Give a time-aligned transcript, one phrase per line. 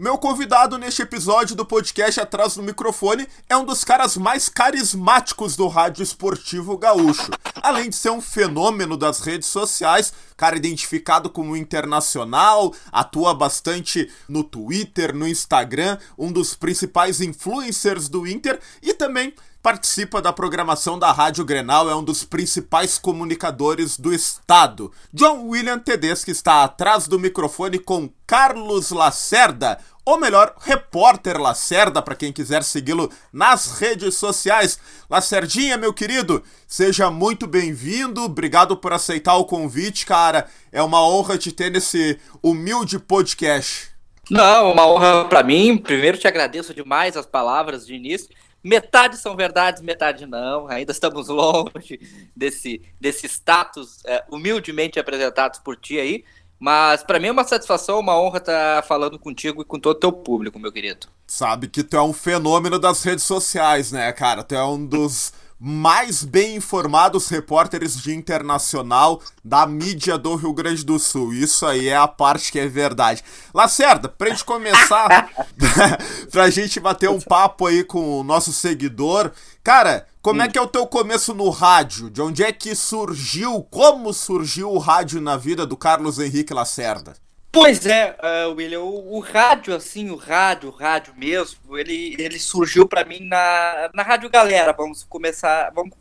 [0.00, 5.56] Meu convidado neste episódio do podcast Atrás do Microfone é um dos caras mais carismáticos
[5.56, 7.30] do rádio esportivo gaúcho.
[7.56, 14.42] Além de ser um fenômeno das redes sociais, cara identificado como internacional, atua bastante no
[14.42, 21.12] Twitter, no Instagram, um dos principais influencers do Inter e também participa da programação da
[21.12, 24.90] Rádio Grenal, é um dos principais comunicadores do estado.
[25.12, 32.14] John William Tedeschi está atrás do microfone com Carlos Lacerda, ou melhor, repórter Lacerda, para
[32.14, 34.78] quem quiser segui-lo nas redes sociais.
[35.10, 40.48] Lacerdinha, meu querido, seja muito bem-vindo, obrigado por aceitar o convite, cara.
[40.72, 43.90] É uma honra te ter nesse humilde podcast.
[44.30, 45.76] Não, uma honra para mim.
[45.76, 48.30] Primeiro te agradeço demais as palavras de início.
[48.62, 50.68] Metade são verdades, metade não.
[50.68, 52.00] Ainda estamos longe
[52.36, 56.24] desse, desse status é, humildemente apresentados por ti aí.
[56.58, 60.00] Mas para mim é uma satisfação, uma honra estar falando contigo e com todo o
[60.00, 61.06] teu público, meu querido.
[61.26, 64.44] Sabe que tu é um fenômeno das redes sociais, né, cara?
[64.44, 70.82] Tu é um dos mais bem informados repórteres de internacional da mídia do Rio Grande
[70.82, 71.34] do Sul.
[71.34, 73.22] Isso aí é a parte que é verdade.
[73.52, 75.30] Lacerda, pra gente começar,
[76.32, 79.30] pra gente bater um papo aí com o nosso seguidor,
[79.62, 82.08] cara, como é que é o teu começo no rádio?
[82.08, 87.14] De onde é que surgiu, como surgiu o rádio na vida do Carlos Henrique Lacerda?
[87.52, 92.38] Pois é, uh, William, o, o, rádio, assim, o rádio, o rádio mesmo, ele, ele
[92.38, 94.72] surgiu para mim na, na Rádio Galera.
[94.72, 95.92] Vamos começar, vamos,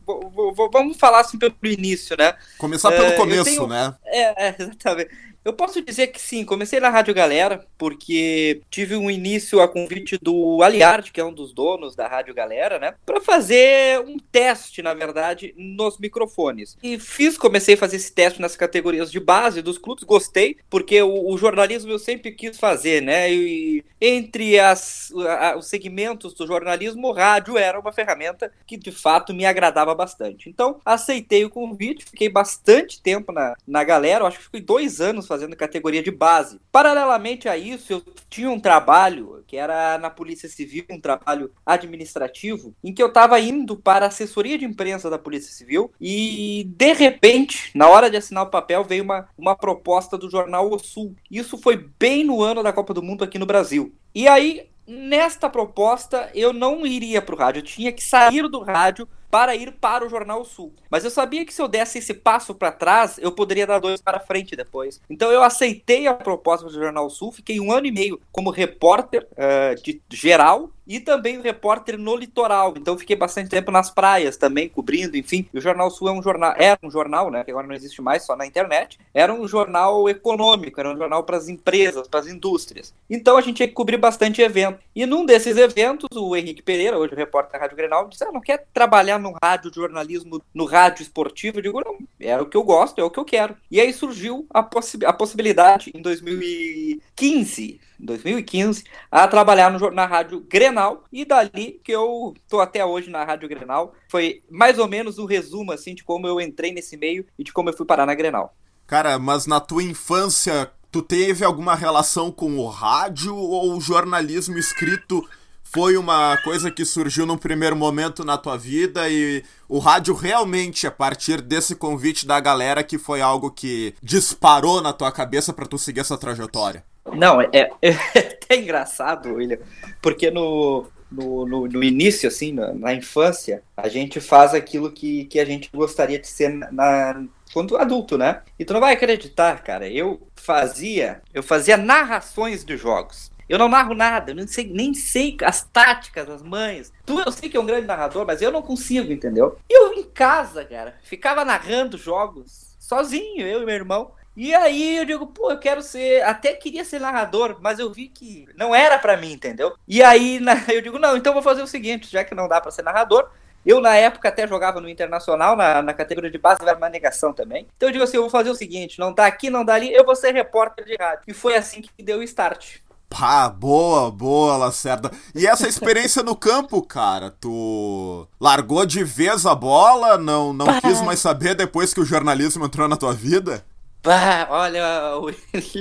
[0.72, 2.36] vamos falar assim pelo início, né?
[2.59, 3.95] Começar pelo uh, começo, tenho, né?
[4.06, 5.09] É, é, exatamente.
[5.50, 10.16] Eu posso dizer que sim, comecei na Rádio Galera, porque tive um início a convite
[10.22, 12.94] do Aliard, que é um dos donos da Rádio Galera, né?
[13.03, 16.78] Para fazer um teste, na verdade, nos microfones.
[16.83, 21.02] E fiz, comecei a fazer esse teste nas categorias de base dos clubes, gostei, porque
[21.02, 23.34] o, o jornalismo eu sempre quis fazer, né?
[23.34, 28.91] E entre as, a, os segmentos do jornalismo, o rádio era uma ferramenta que de
[28.91, 30.47] fato me agradava bastante.
[30.47, 35.25] Então, aceitei o convite, fiquei bastante tempo na, na galera, acho que fiquei dois anos
[35.25, 36.59] fazendo categoria de base.
[36.72, 42.75] Paralelamente a isso, eu tinha um trabalho que era na Polícia Civil, um trabalho administrativo,
[42.83, 46.94] em que eu estava indo para a assessoria de imprensa da Polícia Civil e, de
[46.94, 51.16] repente, na hora de assinar o papel, veio uma, uma proposta do jornal O Sul.
[51.31, 53.94] Isso foi bem no ano da Copa do Mundo aqui no Brasil.
[54.13, 58.59] E aí, nesta proposta, eu não iria para o rádio, eu tinha que sair do
[58.59, 60.73] rádio para ir para o Jornal Sul.
[60.90, 64.01] Mas eu sabia que se eu desse esse passo para trás, eu poderia dar dois
[64.01, 65.01] para frente depois.
[65.09, 69.28] Então eu aceitei a proposta do Jornal Sul, fiquei um ano e meio como repórter
[69.34, 72.73] uh, de geral e também o repórter no litoral.
[72.75, 75.47] Então fiquei bastante tempo nas praias também, cobrindo, enfim.
[75.53, 78.01] E o Jornal Sul é um jornal, era um jornal, né, que agora não existe
[78.01, 78.99] mais, só na internet.
[79.13, 82.91] Era um jornal econômico, era um jornal para as empresas, para as indústrias.
[83.07, 84.79] Então a gente tinha que cobrir bastante evento.
[84.95, 88.41] E num desses eventos, o Henrique Pereira, hoje repórter da Rádio Grenal, disse: ah, não
[88.41, 91.59] quer trabalhar no rádio jornalismo, no rádio esportivo?
[91.59, 93.56] Eu digo, não, é o que eu gosto, é o que eu quero.
[93.69, 100.40] E aí surgiu a, possi a possibilidade em 2015 2015, a trabalhar no, na Rádio
[100.50, 103.94] Grenal, e dali que eu tô até hoje na Rádio Grenal.
[104.09, 107.44] Foi mais ou menos o um resumo, assim, de como eu entrei nesse meio e
[107.44, 108.56] de como eu fui parar na Grenal.
[108.88, 114.58] Cara, mas na tua infância, tu teve alguma relação com o rádio ou o jornalismo
[114.58, 115.28] escrito
[115.72, 120.88] foi uma coisa que surgiu num primeiro momento na tua vida e o rádio realmente,
[120.88, 125.68] a partir desse convite da galera, que foi algo que disparou na tua cabeça para
[125.68, 126.84] tu seguir essa trajetória?
[127.13, 127.69] Não, é, é,
[128.50, 129.59] é engraçado, William,
[130.02, 135.25] porque no, no, no, no, início, assim, na, na, infância, a gente faz aquilo que,
[135.25, 138.41] que a gente gostaria de ser na, quando adulto, né?
[138.58, 139.88] E tu não vai acreditar, cara.
[139.88, 143.31] Eu fazia, eu fazia narrações de jogos.
[143.49, 146.93] Eu não narro nada, eu nem sei, nem sei as táticas, as manhas.
[147.03, 149.57] Tu eu sei que é um grande narrador, mas eu não consigo, entendeu?
[149.67, 154.11] E eu em casa, cara, ficava narrando jogos sozinho, eu e meu irmão.
[154.37, 156.23] E aí eu digo, pô, eu quero ser.
[156.23, 159.75] Até queria ser narrador, mas eu vi que não era para mim, entendeu?
[159.87, 160.40] E aí
[160.72, 163.29] eu digo, não, então vou fazer o seguinte, já que não dá para ser narrador.
[163.66, 167.34] Eu, na época, até jogava no Internacional, na, na categoria de base, era uma negação
[167.34, 167.67] também.
[167.75, 169.93] Então eu digo assim: eu vou fazer o seguinte, não dá aqui, não dá ali,
[169.93, 171.23] eu vou ser repórter de rádio.
[171.28, 172.78] E foi assim que deu o start.
[173.09, 175.11] Pá, boa, boa, Lacerda.
[175.34, 181.02] E essa experiência no campo, cara, tu largou de vez a bola, não, não quis
[181.02, 183.66] mais saber depois que o jornalismo entrou na tua vida?
[184.03, 185.14] Pá, olha,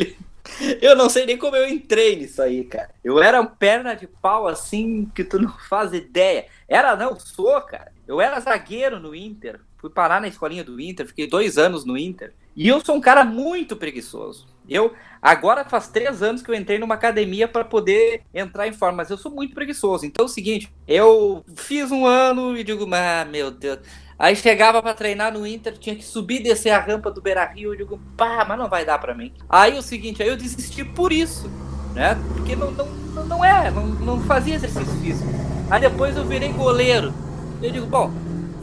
[0.80, 2.90] eu não sei nem como eu entrei nisso aí, cara.
[3.04, 6.46] Eu era um perna de pau assim que tu não faz ideia.
[6.66, 7.92] Era não, sou, cara.
[8.06, 9.60] Eu era zagueiro no Inter.
[9.78, 12.34] Fui parar na escolinha do Inter, fiquei dois anos no Inter.
[12.54, 14.46] E eu sou um cara muito preguiçoso.
[14.68, 14.92] Eu
[15.22, 19.10] agora faz três anos que eu entrei numa academia para poder entrar em forma, mas
[19.10, 20.04] eu sou muito preguiçoso.
[20.04, 23.78] Então é o seguinte, eu fiz um ano e digo, ah, meu Deus.
[24.18, 27.44] Aí chegava para treinar no Inter, tinha que subir e descer a rampa do Beira
[27.46, 27.72] Rio.
[27.72, 29.32] Eu digo, pá, mas não vai dar para mim.
[29.48, 31.48] Aí o seguinte, aí eu desisti por isso,
[31.94, 32.18] né?
[32.34, 35.30] Porque não, não, não é, não, não fazia exercício físico.
[35.70, 37.14] Aí depois eu virei goleiro.
[37.62, 38.12] Eu digo, bom,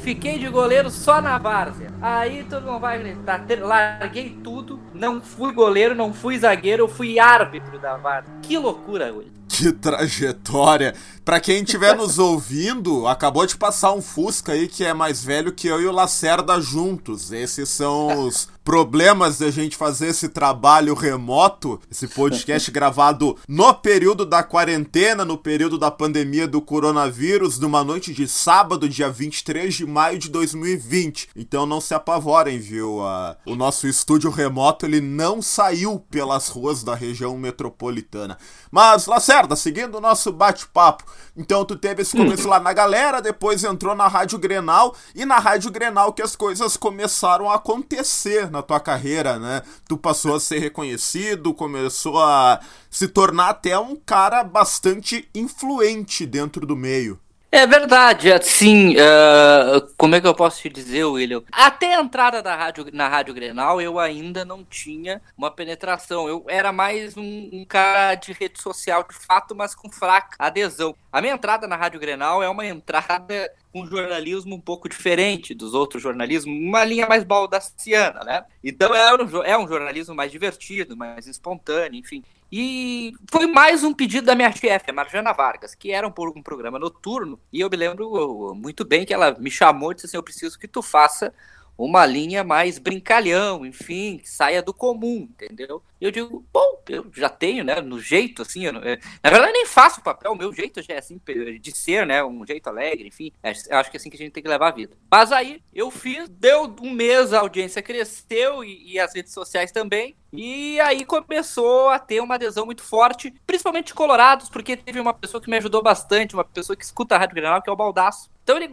[0.05, 1.89] fiquei de goleiro só na várzea.
[1.99, 7.17] Aí todo mundo vai gritar, larguei tudo, não fui goleiro, não fui zagueiro, eu fui
[7.17, 8.31] árbitro da várzea.
[8.43, 9.33] Que loucura, William.
[9.57, 10.93] Que trajetória!
[11.23, 15.53] Para quem estiver nos ouvindo, acabou de passar um Fusca aí que é mais velho
[15.53, 17.31] que eu e o Lacerda juntos.
[17.31, 24.25] Esses são os problemas da gente fazer esse trabalho remoto, esse podcast gravado no período
[24.25, 29.85] da quarentena, no período da pandemia do coronavírus, numa noite de sábado, dia 23 de
[29.85, 31.29] maio de 2020.
[31.35, 32.97] Então não se apavorem, viu?
[32.97, 38.37] Uh, o nosso estúdio remoto ele não saiu pelas ruas da região metropolitana.
[38.71, 41.03] Mas, Lacerda, seguindo o nosso bate-papo,
[41.35, 45.39] então tu teve esse começo lá na galera, depois entrou na Rádio Grenal, e na
[45.39, 49.61] Rádio Grenal que as coisas começaram a acontecer na tua carreira, né?
[49.89, 56.65] Tu passou a ser reconhecido, começou a se tornar até um cara bastante influente dentro
[56.65, 57.19] do meio.
[57.55, 61.41] É verdade, assim, uh, como é que eu posso te dizer, William?
[61.49, 66.27] Até a entrada da rádio, na Rádio Grenal, eu ainda não tinha uma penetração.
[66.27, 70.93] Eu era mais um, um, cara de rede social, de fato, mas com fraca adesão.
[71.09, 75.73] A minha entrada na Rádio Grenal é uma entrada com jornalismo um pouco diferente dos
[75.73, 78.43] outros jornalismos, uma linha mais baldaciana, né?
[78.61, 82.21] Então é um, é um jornalismo mais divertido, mais espontâneo, enfim.
[82.57, 86.41] E foi mais um pedido da minha chefe, a Marjana Vargas, que era um, um
[86.41, 90.15] programa noturno, e eu me lembro muito bem que ela me chamou e disse assim:
[90.15, 91.33] Eu preciso que tu faça
[91.77, 95.83] uma linha mais brincalhão, enfim, que saia do comum, entendeu?
[95.99, 99.65] E eu digo, bom, eu já tenho, né, no jeito, assim, é, na verdade nem
[99.65, 101.19] faço o papel, o meu jeito já é assim,
[101.59, 104.19] de ser, né, um jeito alegre, enfim, é, eu acho que é assim que a
[104.19, 104.95] gente tem que levar a vida.
[105.11, 109.71] Mas aí, eu fiz, deu um mês, a audiência cresceu e, e as redes sociais
[109.71, 114.99] também, e aí começou a ter uma adesão muito forte, principalmente de colorados, porque teve
[114.99, 117.73] uma pessoa que me ajudou bastante, uma pessoa que escuta a Rádio Grenal, que é
[117.73, 118.29] o Baldaço.
[118.45, 118.69] Então ele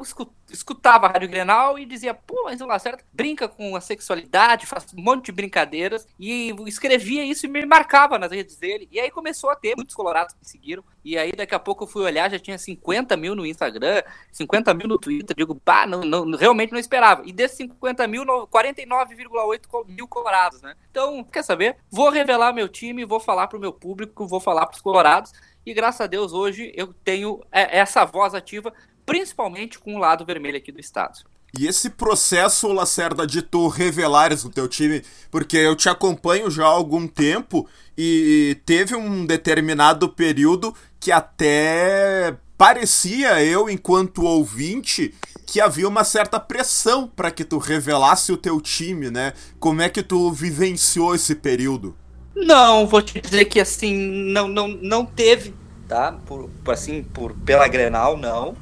[0.51, 4.93] escutava a Rádio Grenal e dizia, pô, mas o Lacerda brinca com a sexualidade, faz
[4.93, 8.87] um monte de brincadeiras, e escrevia isso e me marcava nas redes dele.
[8.93, 11.89] E aí começou a ter muitos colorados que seguiram, e aí daqui a pouco eu
[11.89, 16.03] fui olhar, já tinha 50 mil no Instagram, 50 mil no Twitter, digo, pá, não,
[16.03, 17.23] não, realmente não esperava.
[17.25, 20.77] E desses 50 mil, 49,8 mil colorados, né?
[20.91, 21.52] Então, quer saber?
[21.91, 25.33] Vou revelar meu time, vou falar pro meu público, vou falar pros colorados,
[25.65, 28.73] e graças a Deus hoje eu tenho é, essa voz ativa
[29.05, 31.19] principalmente com o lado vermelho aqui do estado.
[31.59, 36.65] E esse processo, Lacerda, de tu revelares o teu time, porque eu te acompanho já
[36.65, 45.13] há algum tempo e teve um determinado período que até parecia eu, enquanto ouvinte,
[45.47, 49.35] que havia uma certa pressão para que tu revelasse o teu time, né?
[49.61, 51.95] Como é que tu vivenciou esse período?
[52.35, 53.95] Não, vou te dizer que assim,
[54.33, 55.55] não, não, não teve,
[55.87, 56.13] tá?
[56.25, 58.57] Por, assim, por pela Grenal, não.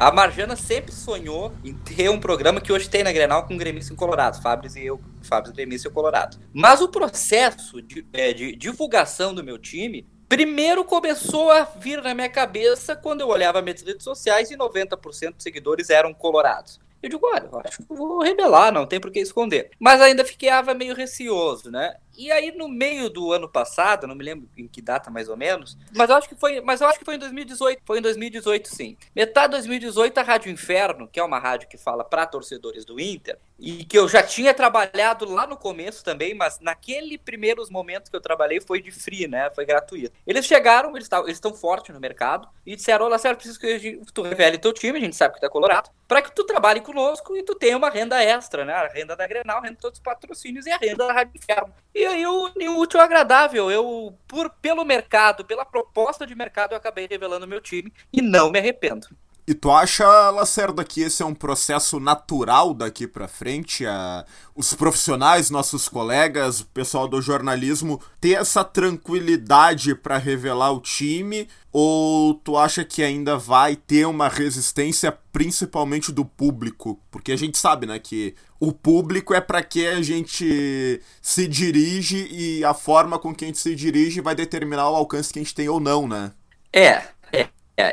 [0.00, 3.92] A Marjana sempre sonhou em ter um programa que hoje tem na Grenal com Gremista
[3.92, 6.38] em Colorado, Fabris e eu, Fabris Gremista e Colorado.
[6.54, 12.14] Mas o processo de, é, de divulgação do meu time Primeiro começou a vir na
[12.14, 16.78] minha cabeça quando eu olhava minhas redes sociais e 90% dos seguidores eram colorados.
[17.02, 19.70] Eu digo, olha, eu acho que vou revelar, não tem por que esconder.
[19.78, 21.96] Mas ainda ficava meio receoso, né?
[22.20, 25.38] E aí, no meio do ano passado, não me lembro em que data mais ou
[25.38, 27.80] menos, mas eu acho que foi, mas eu acho que foi em 2018.
[27.82, 28.94] Foi em 2018, sim.
[29.16, 33.00] Metade de 2018, a Rádio Inferno, que é uma rádio que fala para torcedores do
[33.00, 38.10] Inter, e que eu já tinha trabalhado lá no começo também, mas naquele primeiros momentos
[38.10, 39.50] que eu trabalhei foi de free, né?
[39.54, 40.12] Foi gratuito.
[40.26, 44.58] Eles chegaram, eles estão fortes no mercado, e disseram: Olha, sério, preciso que tu revele
[44.58, 47.54] teu time, a gente sabe que é colorado, para que tu trabalhe conosco e tu
[47.54, 48.74] tenha uma renda extra, né?
[48.74, 51.32] A renda da Grenal, a renda de todos os patrocínios e a renda da Rádio
[51.34, 51.72] Inferno.
[51.94, 53.70] E o, o útil agradável.
[53.70, 58.50] Eu, por, pelo mercado, pela proposta de mercado, eu acabei revelando meu time e não
[58.50, 59.08] me arrependo.
[59.46, 63.84] E tu acha, Lacerda, que esse é um processo natural daqui para frente?
[63.86, 70.80] A, os profissionais, nossos colegas, o pessoal do jornalismo, ter essa tranquilidade para revelar o
[70.80, 71.48] time?
[71.72, 77.00] Ou tu acha que ainda vai ter uma resistência, principalmente do público?
[77.10, 82.28] Porque a gente sabe, né, que o público é para que a gente se dirige
[82.30, 85.42] e a forma com que a gente se dirige vai determinar o alcance que a
[85.42, 86.32] gente tem ou não, né?
[86.72, 87.02] É,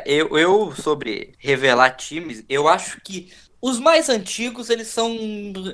[0.06, 5.10] eu, eu, sobre revelar times, eu acho que os mais antigos, eles são,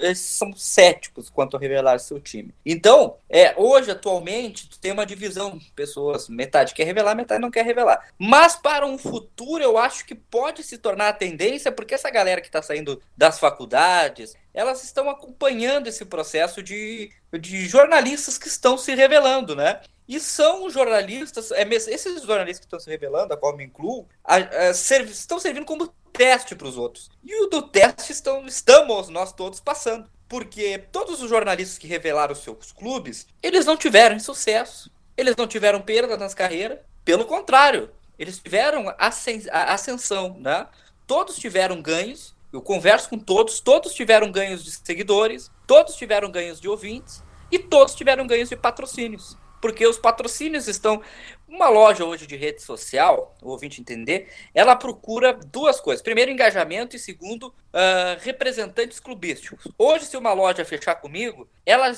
[0.01, 2.55] eles são céticos quanto a revelar seu time.
[2.65, 5.59] Então, é, hoje, atualmente, tem uma divisão.
[5.77, 8.09] Pessoas, metade quer revelar, metade não quer revelar.
[8.19, 12.41] Mas para um futuro, eu acho que pode se tornar a tendência, porque essa galera
[12.41, 18.79] que está saindo das faculdades, elas estão acompanhando esse processo de, de jornalistas que estão
[18.79, 19.81] se revelando, né?
[20.07, 24.37] E são jornalistas, é, esses jornalistas que estão se revelando, a qual me incluo, a,
[24.37, 27.11] a, estão servindo como teste para os outros.
[27.23, 30.09] E o do teste estão, estamos nós todos passando.
[30.29, 34.91] Porque todos os jornalistas que revelaram seus clubes, eles não tiveram sucesso.
[35.17, 36.79] Eles não tiveram perda nas carreiras.
[37.05, 40.67] Pelo contrário, eles tiveram ascensão, né?
[41.07, 42.35] Todos tiveram ganhos.
[42.53, 47.59] Eu converso com todos, todos tiveram ganhos de seguidores, todos tiveram ganhos de ouvintes e
[47.59, 51.01] todos tiveram ganhos de patrocínios porque os patrocínios estão.
[51.49, 56.03] Uma loja hoje de rede social, o ouvinte entender, ela procura duas coisas.
[56.03, 59.67] Primeiro, engajamento, e segundo, uh, representantes clubísticos.
[59.79, 61.95] Hoje, se uma loja fechar comigo, ela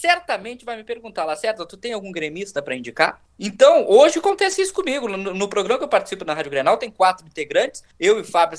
[0.00, 3.20] certamente vai me perguntar, Lacerda, tu tem algum gremista para indicar?
[3.38, 5.08] Então, hoje acontece isso comigo.
[5.08, 7.82] No, no, programa que eu participo na Rádio Grenal, tem quatro integrantes.
[7.98, 8.58] Eu e o Fábio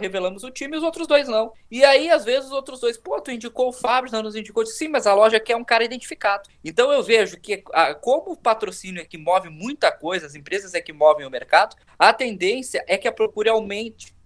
[0.00, 1.52] revelamos o time e os outros dois não.
[1.70, 4.64] E aí, às vezes, os outros dois, pô, tu indicou o Fábio, não nos indicou.
[4.66, 6.48] Sim, mas a loja quer um cara identificado.
[6.64, 10.74] Então, eu vejo que, a, como o patrocínio é que move muita coisa, as empresas
[10.74, 14.17] é que movem o mercado, a tendência é que a procura aumente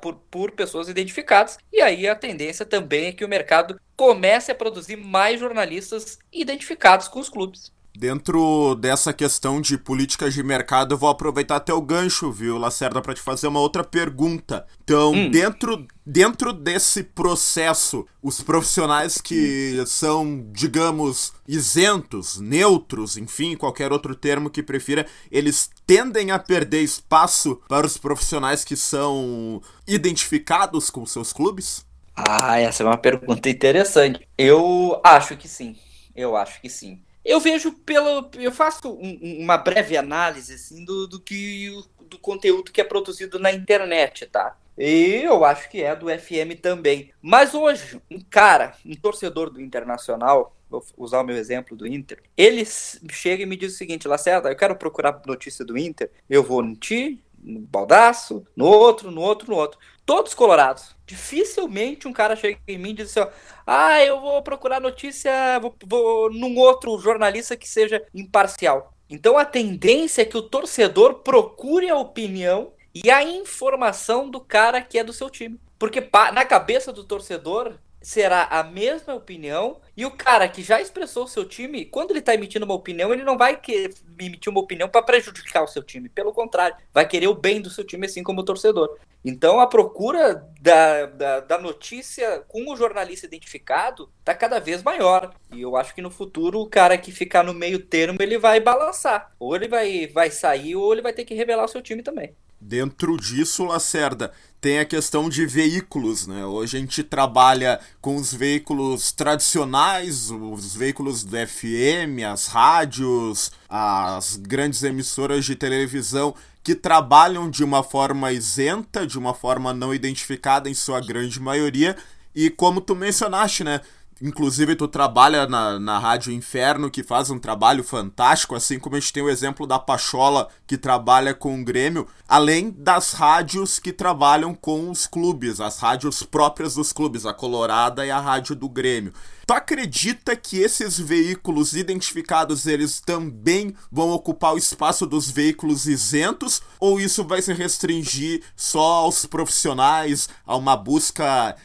[0.00, 1.58] por, por pessoas identificadas.
[1.72, 7.08] E aí a tendência também é que o mercado comece a produzir mais jornalistas identificados
[7.08, 7.72] com os clubes.
[7.98, 13.02] Dentro dessa questão de políticas de mercado, eu vou aproveitar até o gancho, viu, Lacerda,
[13.02, 14.64] para te fazer uma outra pergunta.
[14.84, 15.28] Então, hum.
[15.28, 24.48] dentro, dentro desse processo, os profissionais que são, digamos, isentos, neutros, enfim, qualquer outro termo
[24.48, 31.32] que prefira, eles tendem a perder espaço para os profissionais que são identificados com seus
[31.32, 31.82] clubes?
[32.14, 34.28] Ah, essa é uma pergunta interessante.
[34.36, 35.78] Eu acho que sim.
[36.14, 37.00] Eu acho que sim.
[37.24, 38.30] Eu vejo pelo.
[38.34, 41.70] Eu faço um, uma breve análise assim, do, do que
[42.02, 44.56] do conteúdo que é produzido na internet, tá?
[44.78, 47.10] E eu acho que é do FM também.
[47.20, 52.22] Mas hoje, um cara, um torcedor do Internacional, vou usar o meu exemplo do Inter,
[52.36, 56.44] ele chega e me diz o seguinte, Lacerda, eu quero procurar notícia do Inter, eu
[56.44, 59.78] vou no ti, no baldaço, no outro, no outro, no outro.
[60.06, 60.96] Todos colorados.
[61.06, 63.32] Dificilmente um cara chega em mim e diz assim: ó,
[63.66, 68.94] ah, eu vou procurar notícia vou, vou num outro jornalista que seja imparcial.
[69.10, 72.72] Então a tendência é que o torcedor procure a opinião
[73.04, 75.60] e a informação do cara que é do seu time.
[75.78, 76.00] Porque
[76.32, 81.28] na cabeça do torcedor, será a mesma opinião e o cara que já expressou o
[81.28, 84.88] seu time, quando ele está emitindo uma opinião, ele não vai querer emitir uma opinião
[84.88, 88.22] para prejudicar o seu time, pelo contrário, vai querer o bem do seu time, assim
[88.22, 88.96] como o torcedor.
[89.24, 95.34] Então a procura da, da, da notícia com o jornalista identificado está cada vez maior.
[95.52, 98.60] E eu acho que no futuro o cara que ficar no meio termo ele vai
[98.60, 99.32] balançar.
[99.40, 102.34] Ou ele vai, vai sair, ou ele vai ter que revelar o seu time também.
[102.60, 106.44] Dentro disso, Lacerda, tem a questão de veículos, né?
[106.44, 114.36] Hoje a gente trabalha com os veículos tradicionais, os veículos do FM, as rádios, as
[114.36, 116.34] grandes emissoras de televisão
[116.64, 121.96] que trabalham de uma forma isenta, de uma forma não identificada em sua grande maioria,
[122.34, 123.80] e como tu mencionaste, né?
[124.20, 129.00] Inclusive, tu trabalha na, na Rádio Inferno, que faz um trabalho fantástico, assim como a
[129.00, 133.92] gente tem o exemplo da Pachola, que trabalha com o Grêmio, além das rádios que
[133.92, 138.68] trabalham com os clubes, as rádios próprias dos clubes, a Colorada e a Rádio do
[138.68, 139.12] Grêmio.
[139.46, 146.60] Tu acredita que esses veículos identificados, eles também vão ocupar o espaço dos veículos isentos?
[146.78, 151.56] Ou isso vai se restringir só aos profissionais, a uma busca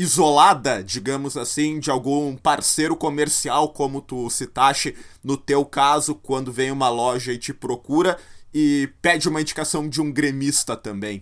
[0.00, 6.70] isolada, digamos assim, de algum parceiro comercial, como tu citaste no teu caso, quando vem
[6.70, 8.16] uma loja e te procura
[8.52, 11.20] e pede uma indicação de um gremista também.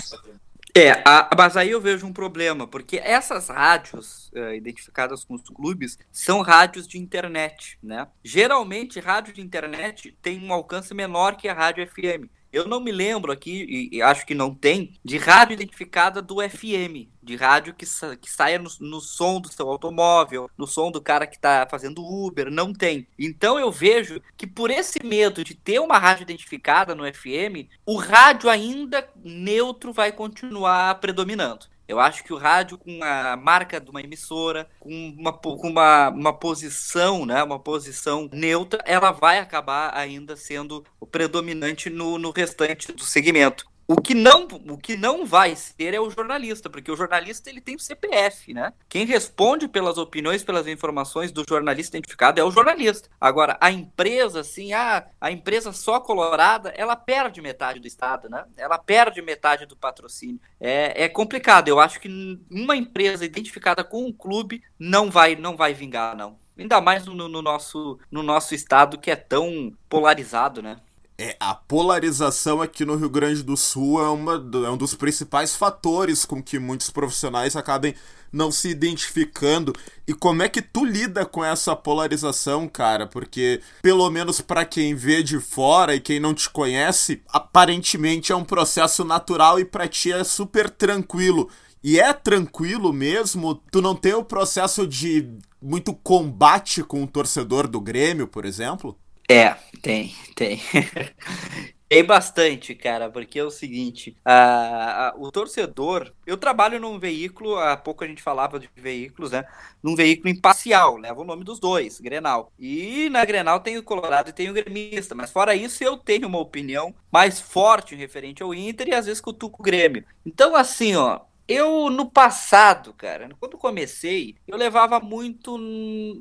[0.76, 5.42] É, a, mas aí eu vejo um problema, porque essas rádios uh, identificadas com os
[5.42, 8.06] clubes são rádios de internet, né?
[8.23, 12.30] Geralmente, rádio de internet tem um alcance menor que a rádio FM.
[12.52, 17.09] Eu não me lembro aqui, e, acho que não tem, de rádio identificada do FM,
[17.23, 21.00] de rádio que, sa que saia no, no, som do seu automóvel, no som do
[21.00, 23.07] cara que está fazendo Uber, não tem.
[23.19, 27.97] Então eu vejo que por esse medo de ter uma rádio identificada no FM, o
[27.97, 31.67] rádio ainda neutro vai continuar predominando.
[31.88, 36.11] Eu acho que o rádio, com a marca de uma emissora, com uma, com uma,
[36.11, 42.30] uma posição, né, uma posição neutra, ela vai acabar ainda sendo o predominante no, no
[42.30, 43.66] restante do segmento.
[43.90, 47.59] O que não, o que não vai ser é o jornalista, porque o jornalista ele
[47.59, 48.75] tem o CPF, né?
[48.87, 53.09] Quem responde pelas opiniões, pelas informações do jornalista identificado é o jornalista.
[53.18, 58.45] Agora, a empresa, assim, a, a empresa só colorada, ela perde metade do Estado, né?
[58.59, 60.38] Ela perde metade do patrocínio.
[60.61, 61.68] É, é complicado.
[61.68, 66.38] Eu acho que uma empresa identificada com um clube não vai, não vai vingar, não.
[66.59, 70.78] Ainda mais no, no, nosso, no nosso estado que é tão polarizado, né?
[71.20, 75.56] É, a polarização aqui no Rio Grande do Sul é, uma, é um dos principais
[75.56, 77.92] fatores com que muitos profissionais acabem
[78.32, 79.72] não se identificando.
[80.06, 83.04] E como é que tu lida com essa polarização, cara?
[83.04, 88.37] Porque, pelo menos para quem vê de fora e quem não te conhece, aparentemente é
[88.37, 91.50] um processo natural e pra ti é super tranquilo.
[91.82, 93.56] E é tranquilo mesmo?
[93.72, 95.28] Tu não tem o processo de
[95.60, 98.96] muito combate com o torcedor do Grêmio, por exemplo?
[99.30, 100.61] É, tem, tem.
[101.88, 106.12] Tem bastante, cara, porque é o seguinte: a, a, o torcedor.
[106.26, 109.44] Eu trabalho num veículo, há pouco a gente falava de veículos, né?
[109.82, 112.52] Num veículo imparcial, leva o nome dos dois, Grenal.
[112.58, 116.28] E na Grenal tem o Colorado e tem o Gremista, mas fora isso eu tenho
[116.28, 120.04] uma opinião mais forte referente ao Inter e às vezes cutuco o Grêmio.
[120.26, 125.59] Então, assim, ó, eu, no passado, cara, quando comecei, eu levava muito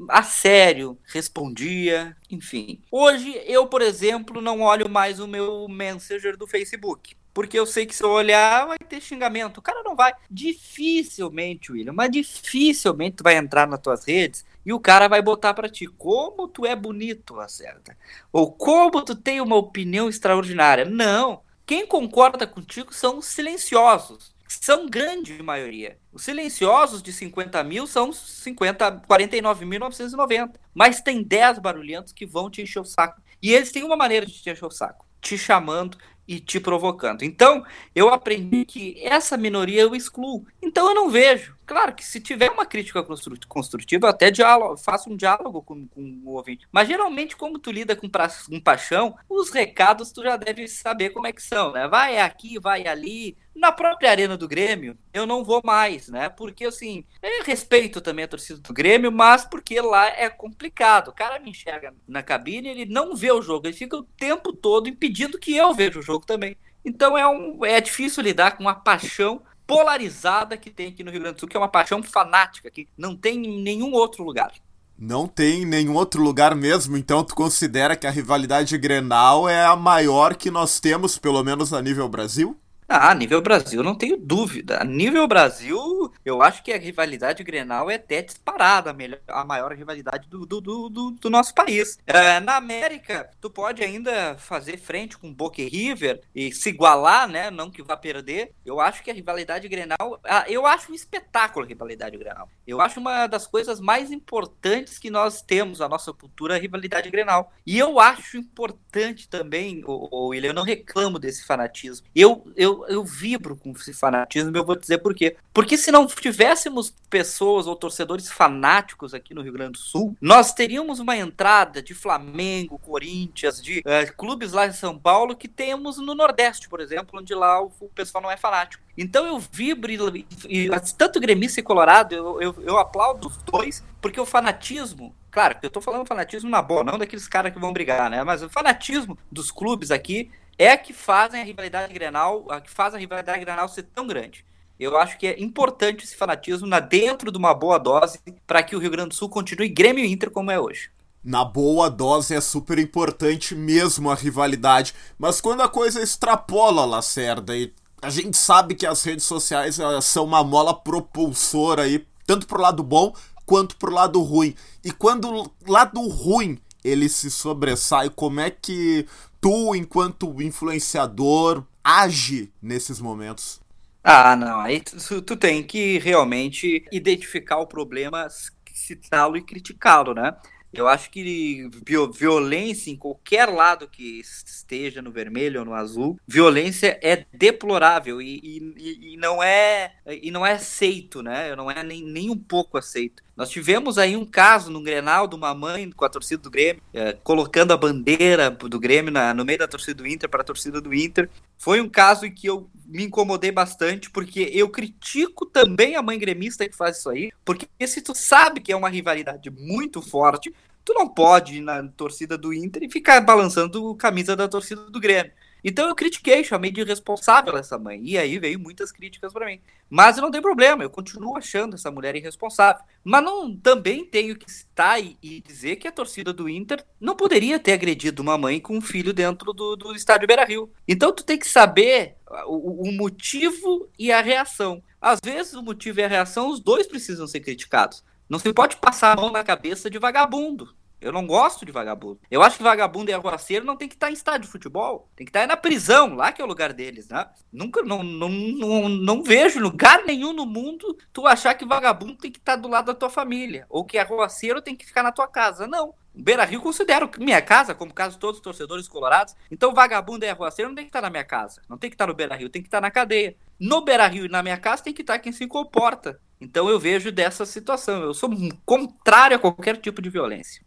[0.07, 2.81] a sério, respondia, enfim.
[2.89, 7.17] Hoje, eu, por exemplo, não olho mais o meu Messenger do Facebook.
[7.33, 9.57] Porque eu sei que se eu olhar, vai ter xingamento.
[9.57, 10.11] O cara não vai.
[10.31, 15.53] Dificilmente, William, mas dificilmente tu vai entrar nas tuas redes e o cara vai botar
[15.53, 17.95] para ti como tu é bonito, acerta.
[18.31, 20.85] Ou como tu tem uma opinião extraordinária.
[20.85, 21.41] Não.
[21.63, 25.97] Quem concorda contigo são os silenciosos são grande maioria.
[26.11, 30.55] Os silenciosos de 50 mil são 50, 49.990.
[30.73, 33.21] Mas tem 10 barulhentos que vão te encher o saco.
[33.41, 35.05] E eles têm uma maneira de te encher o saco.
[35.21, 37.23] Te chamando e te provocando.
[37.23, 40.45] Então, eu aprendi que essa minoria eu excluo.
[40.61, 41.56] Então, eu não vejo.
[41.67, 43.03] Claro que se tiver uma crítica
[43.49, 46.65] construtiva, eu até diálogo, faço um diálogo com, com, o ouvinte.
[46.71, 51.09] Mas geralmente, como tu lida com, pra, com paixão, os recados tu já deve saber
[51.09, 51.85] como é que são, né?
[51.85, 53.35] Vai aqui, vai ali.
[53.53, 56.29] Na própria arena do Grêmio, eu não vou mais, né?
[56.29, 61.09] Porque assim, eu respeito também a torcida do Grêmio, mas porque lá é complicado.
[61.09, 64.53] O cara me enxerga na cabine, ele não vê o jogo, ele fica o tempo
[64.53, 66.55] todo impedindo que eu veja o jogo também.
[66.85, 71.19] Então é, um, é difícil lidar com a paixão polarizada que tem aqui no Rio
[71.19, 74.53] Grande do Sul, que é uma paixão fanática, que não tem em nenhum outro lugar.
[74.97, 79.63] Não tem em nenhum outro lugar mesmo, então tu considera que a rivalidade Grenal é
[79.63, 82.57] a maior que nós temos, pelo menos a nível Brasil?
[82.89, 84.81] Ah, nível Brasil, não tenho dúvida.
[84.85, 89.73] Nível Brasil, eu acho que a rivalidade Grenal é até disparada, a, melhor, a maior
[89.73, 91.99] rivalidade do, do, do, do nosso país.
[92.07, 97.27] É, na América, tu pode ainda fazer frente com Boca e River e se igualar,
[97.27, 97.51] né?
[97.51, 98.53] Não que vá perder.
[98.65, 102.49] Eu acho que a rivalidade Grenal, eu acho um espetáculo a rivalidade Grenal.
[102.65, 107.09] Eu acho uma das coisas mais importantes que nós temos na nossa cultura, a rivalidade
[107.09, 107.51] Grenal.
[107.65, 112.07] E eu acho importante também, o, o William, eu não reclamo desse fanatismo.
[112.15, 115.35] Eu, eu eu, vibro com esse fanatismo eu vou dizer por quê.
[115.53, 120.53] Porque se não tivéssemos pessoas ou torcedores fanáticos aqui no Rio Grande do Sul, nós
[120.53, 125.97] teríamos uma entrada de Flamengo, Corinthians, de uh, clubes lá em São Paulo que temos
[125.97, 128.83] no Nordeste, por exemplo, onde lá o, o pessoal não é fanático.
[128.97, 133.83] Então eu vibro e, e tanto gremista e colorado, eu, eu, eu aplaudo os dois,
[134.01, 137.71] porque o fanatismo Claro, eu tô falando fanatismo na boa, não daqueles caras que vão
[137.71, 138.23] brigar, né?
[138.23, 142.69] Mas o fanatismo dos clubes aqui é a que fazem a rivalidade Grenal, a que
[142.69, 144.45] faz a rivalidade Grenal ser tão grande.
[144.79, 148.75] Eu acho que é importante esse fanatismo na dentro de uma boa dose para que
[148.75, 150.91] o Rio Grande do Sul continue Grêmio Inter como é hoje.
[151.23, 157.57] Na boa dose é super importante mesmo a rivalidade, mas quando a coisa extrapola, Lacerda,
[157.57, 162.61] e a gente sabe que as redes sociais são uma mola propulsora aí, tanto pro
[162.61, 163.13] lado bom
[163.45, 164.55] quanto pro lado ruim.
[164.83, 169.07] E quando o lado ruim ele se sobressai, como é que
[169.47, 173.61] tu, enquanto influenciador, age nesses momentos?
[174.03, 174.59] Ah, não.
[174.59, 178.27] Aí tu, tu tem que realmente identificar o problema,
[178.73, 180.35] citá-lo e criticá-lo, né?
[180.73, 181.69] Eu acho que
[182.13, 188.41] violência em qualquer lado que esteja no vermelho ou no azul, violência é deplorável e,
[188.43, 191.55] e, e não é e não é aceito, né?
[191.55, 193.23] Não é nem, nem um pouco aceito.
[193.37, 196.81] Nós tivemos aí um caso no Grenal de uma mãe com a torcida do Grêmio,
[196.91, 200.43] é, colocando a bandeira do Grêmio na, no meio da torcida do Inter para a
[200.43, 201.29] torcida do Inter.
[201.55, 206.17] Foi um caso em que eu me incomodei bastante, porque eu critico também a mãe
[206.17, 210.51] gremista que faz isso aí, porque se tu sabe que é uma rivalidade muito forte,
[210.83, 214.99] tu não pode ir na torcida do Inter e ficar balançando camisa da torcida do
[214.99, 215.31] Grêmio.
[215.69, 217.99] Então eu critiquei, chamei de irresponsável essa mãe.
[218.01, 219.59] E aí veio muitas críticas para mim.
[219.89, 222.81] Mas não tem problema, eu continuo achando essa mulher irresponsável.
[223.03, 227.17] Mas não também tenho que estar e, e dizer que a torcida do Inter não
[227.17, 230.71] poderia ter agredido uma mãe com um filho dentro do, do estádio Beira-Rio.
[230.87, 234.81] Então tu tem que saber o, o motivo e a reação.
[235.01, 238.05] Às vezes o motivo e a reação, os dois precisam ser criticados.
[238.29, 240.73] Não se pode passar a mão na cabeça de vagabundo.
[240.99, 242.19] Eu não gosto de vagabundo.
[242.29, 245.09] Eu acho que vagabundo e arruaceiro não tem que estar em estádio de futebol.
[245.15, 247.27] Tem que estar na prisão, lá que é o lugar deles, né?
[247.53, 252.31] Nunca, não, não, não, não vejo lugar nenhum no mundo tu achar que vagabundo tem
[252.31, 253.65] que estar do lado da tua família.
[253.69, 255.67] Ou que arruaceiro tem que ficar na tua casa.
[255.67, 255.93] Não.
[256.15, 259.35] Beira Rio considero minha casa, como caso de todos os torcedores colorados.
[259.51, 261.61] Então, vagabundo e arruaceiro não tem que estar na minha casa.
[261.69, 263.35] Não tem que estar no Beira Rio, tem que estar na cadeia.
[263.59, 266.19] No Beira Rio e na minha casa tem que estar quem se comporta.
[266.41, 268.01] Então, eu vejo dessa situação.
[268.01, 268.31] Eu sou
[268.65, 270.65] contrário a qualquer tipo de violência.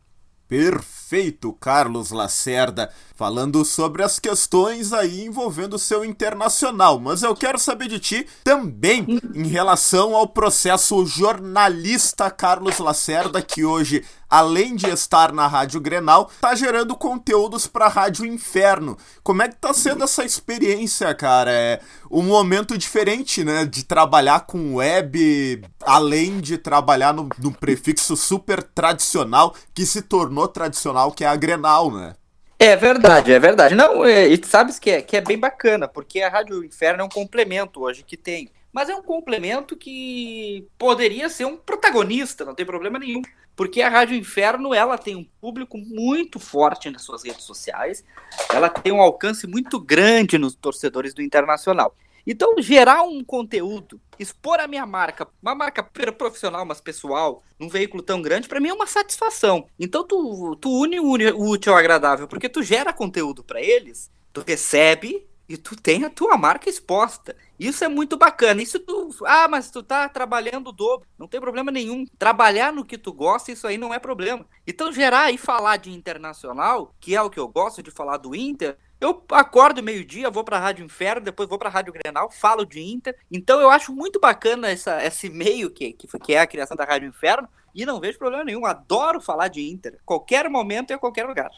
[0.51, 6.99] Perfeito, Carlos Lacerda, falando sobre as questões aí envolvendo o seu internacional.
[6.99, 13.65] Mas eu quero saber de ti também em relação ao processo jornalista Carlos Lacerda, que
[13.65, 18.97] hoje além de estar na Rádio Grenal, tá gerando conteúdos para Rádio Inferno.
[19.25, 21.51] Como é que tá sendo essa experiência, cara?
[21.51, 28.17] É um momento diferente, né, de trabalhar com web, além de trabalhar no, no prefixo
[28.17, 32.15] super tradicional que se tornou tradicional, que é a Grenal, né?
[32.59, 33.75] É verdade, é verdade.
[33.75, 37.05] Não, é, e sabes que é, que é bem bacana, porque a Rádio Inferno é
[37.05, 42.55] um complemento hoje que tem mas é um complemento que poderia ser um protagonista, não
[42.55, 43.23] tem problema nenhum,
[43.61, 48.03] porque a Rádio Inferno ela tem um público muito forte nas suas redes sociais,
[48.49, 51.95] ela tem um alcance muito grande nos torcedores do Internacional.
[52.27, 58.03] Então, gerar um conteúdo, expor a minha marca, uma marca profissional, mas pessoal, num veículo
[58.03, 59.67] tão grande, para mim é uma satisfação.
[59.79, 64.41] Então, tu, tu une o útil ao agradável, porque tu gera conteúdo para eles, tu
[64.41, 67.37] recebe e tu tem a tua marca exposta.
[67.61, 68.63] Isso é muito bacana.
[68.63, 71.07] Isso tu, ah, mas tu tá trabalhando o dobro.
[71.19, 72.07] Não tem problema nenhum.
[72.19, 74.47] Trabalhar no que tu gosta, isso aí não é problema.
[74.67, 78.35] Então gerar e falar de internacional, que é o que eu gosto de falar do
[78.35, 82.31] Inter, eu acordo meio-dia, vou para a Rádio Inferno, depois vou para a Rádio Grenal,
[82.31, 83.15] falo de Inter.
[83.31, 86.85] Então eu acho muito bacana essa, esse meio que, que, que é a criação da
[86.85, 88.65] Rádio Inferno e não vejo problema nenhum.
[88.65, 91.51] Adoro falar de Inter, qualquer momento e a qualquer lugar.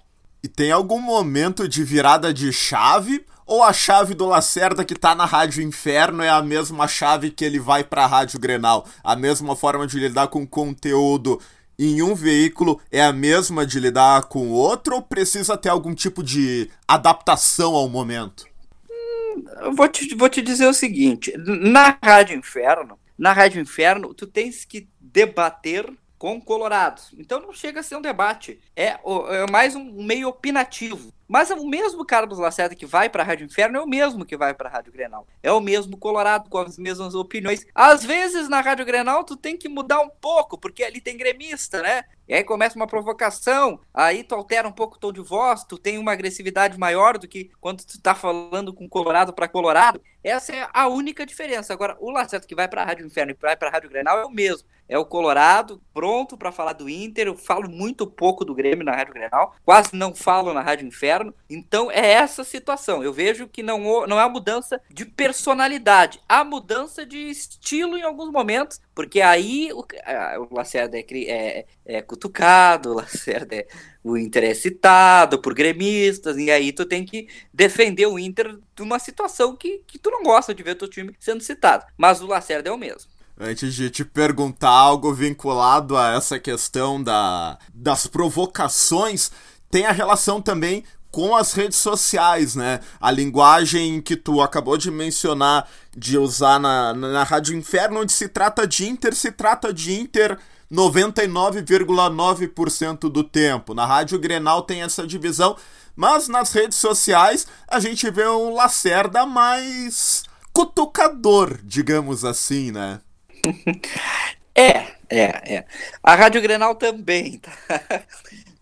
[0.43, 3.25] E tem algum momento de virada de chave?
[3.47, 7.45] Ou a chave do Lacerda que tá na Rádio Inferno é a mesma chave que
[7.45, 8.87] ele vai pra Rádio Grenal?
[9.03, 11.41] A mesma forma de lidar com conteúdo
[11.79, 14.97] em um veículo é a mesma de lidar com outro?
[14.97, 18.47] Ou precisa ter algum tipo de adaptação ao momento?
[18.89, 24.15] Hum, eu vou te, vou te dizer o seguinte: na Rádio Inferno, na Rádio Inferno,
[24.15, 25.87] tu tens que debater
[26.23, 27.13] com colorados.
[27.19, 28.61] Então não chega a ser um debate.
[28.77, 31.13] É, é mais um meio opinativo.
[31.27, 34.37] Mas o mesmo Carlos Lacerda que vai para a Rádio Inferno é o mesmo que
[34.37, 35.27] vai para a Rádio Grenal.
[35.43, 37.67] É o mesmo Colorado com as mesmas opiniões.
[37.75, 41.83] Às vezes na Rádio Grenal tu tem que mudar um pouco, porque ali tem gremista,
[41.83, 42.05] né?
[42.29, 45.77] E aí começa uma provocação, aí tu altera um pouco o tom de voz, tu
[45.77, 50.01] tem uma agressividade maior do que quando tu tá falando com Colorado para Colorado.
[50.23, 51.73] Essa é a única diferença.
[51.73, 54.19] Agora, o Lacerda que vai para a Rádio Inferno e vai para a Rádio Grenal
[54.19, 54.69] é o mesmo.
[54.93, 57.27] É o Colorado, pronto para falar do Inter.
[57.27, 61.35] Eu falo muito pouco do Grêmio na Rádio Grenal, quase não falo na Rádio Inferno.
[61.49, 63.03] Então é essa situação.
[63.03, 68.03] Eu vejo que não, não é a mudança de personalidade, há mudança de estilo em
[68.03, 73.67] alguns momentos, porque aí o, o Lacerda é, é, é cutucado, o Lacerda é,
[74.05, 78.83] o Inter é citado por gremistas, e aí tu tem que defender o Inter de
[78.83, 81.87] uma situação que, que tu não gosta de ver teu time sendo citado.
[81.97, 83.11] Mas o Lacerda é o mesmo.
[83.39, 89.31] Antes de te perguntar algo vinculado a essa questão da, das provocações,
[89.71, 92.81] tem a relação também com as redes sociais, né?
[93.01, 98.29] A linguagem que tu acabou de mencionar de usar na, na Rádio Inferno, onde se
[98.29, 100.39] trata de Inter, se trata de Inter
[100.73, 103.75] 99,9% do tempo.
[103.75, 105.55] Na Rádio Grenal tem essa divisão,
[105.95, 113.01] mas nas redes sociais a gente vê um Lacerda mais cutucador, digamos assim, né?
[114.55, 114.71] é,
[115.09, 115.65] é, é.
[116.03, 117.53] A Rádio Grenal também, tá?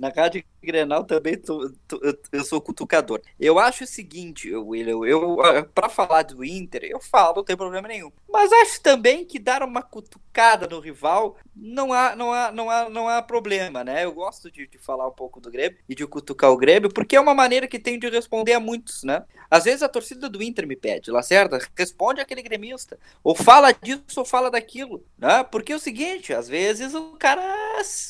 [0.01, 2.01] Na Rádio Grenal também tô, tô,
[2.33, 3.21] eu sou cutucador.
[3.39, 7.55] Eu acho o seguinte, William, eu, eu para falar do Inter, eu falo, não tem
[7.55, 8.11] problema nenhum.
[8.27, 12.89] Mas acho também que dar uma cutucada no rival não há, não há, não há,
[12.89, 14.07] não há problema, né?
[14.07, 17.15] Eu gosto de, de falar um pouco do Grêmio e de cutucar o Grêmio, porque
[17.15, 19.23] é uma maneira que tem de responder a muitos, né?
[19.51, 24.21] Às vezes a torcida do Inter me pede, Lacerda, responde aquele gremista, ou fala disso
[24.21, 25.45] ou fala daquilo, né?
[25.45, 27.43] Porque é o seguinte, às vezes o cara,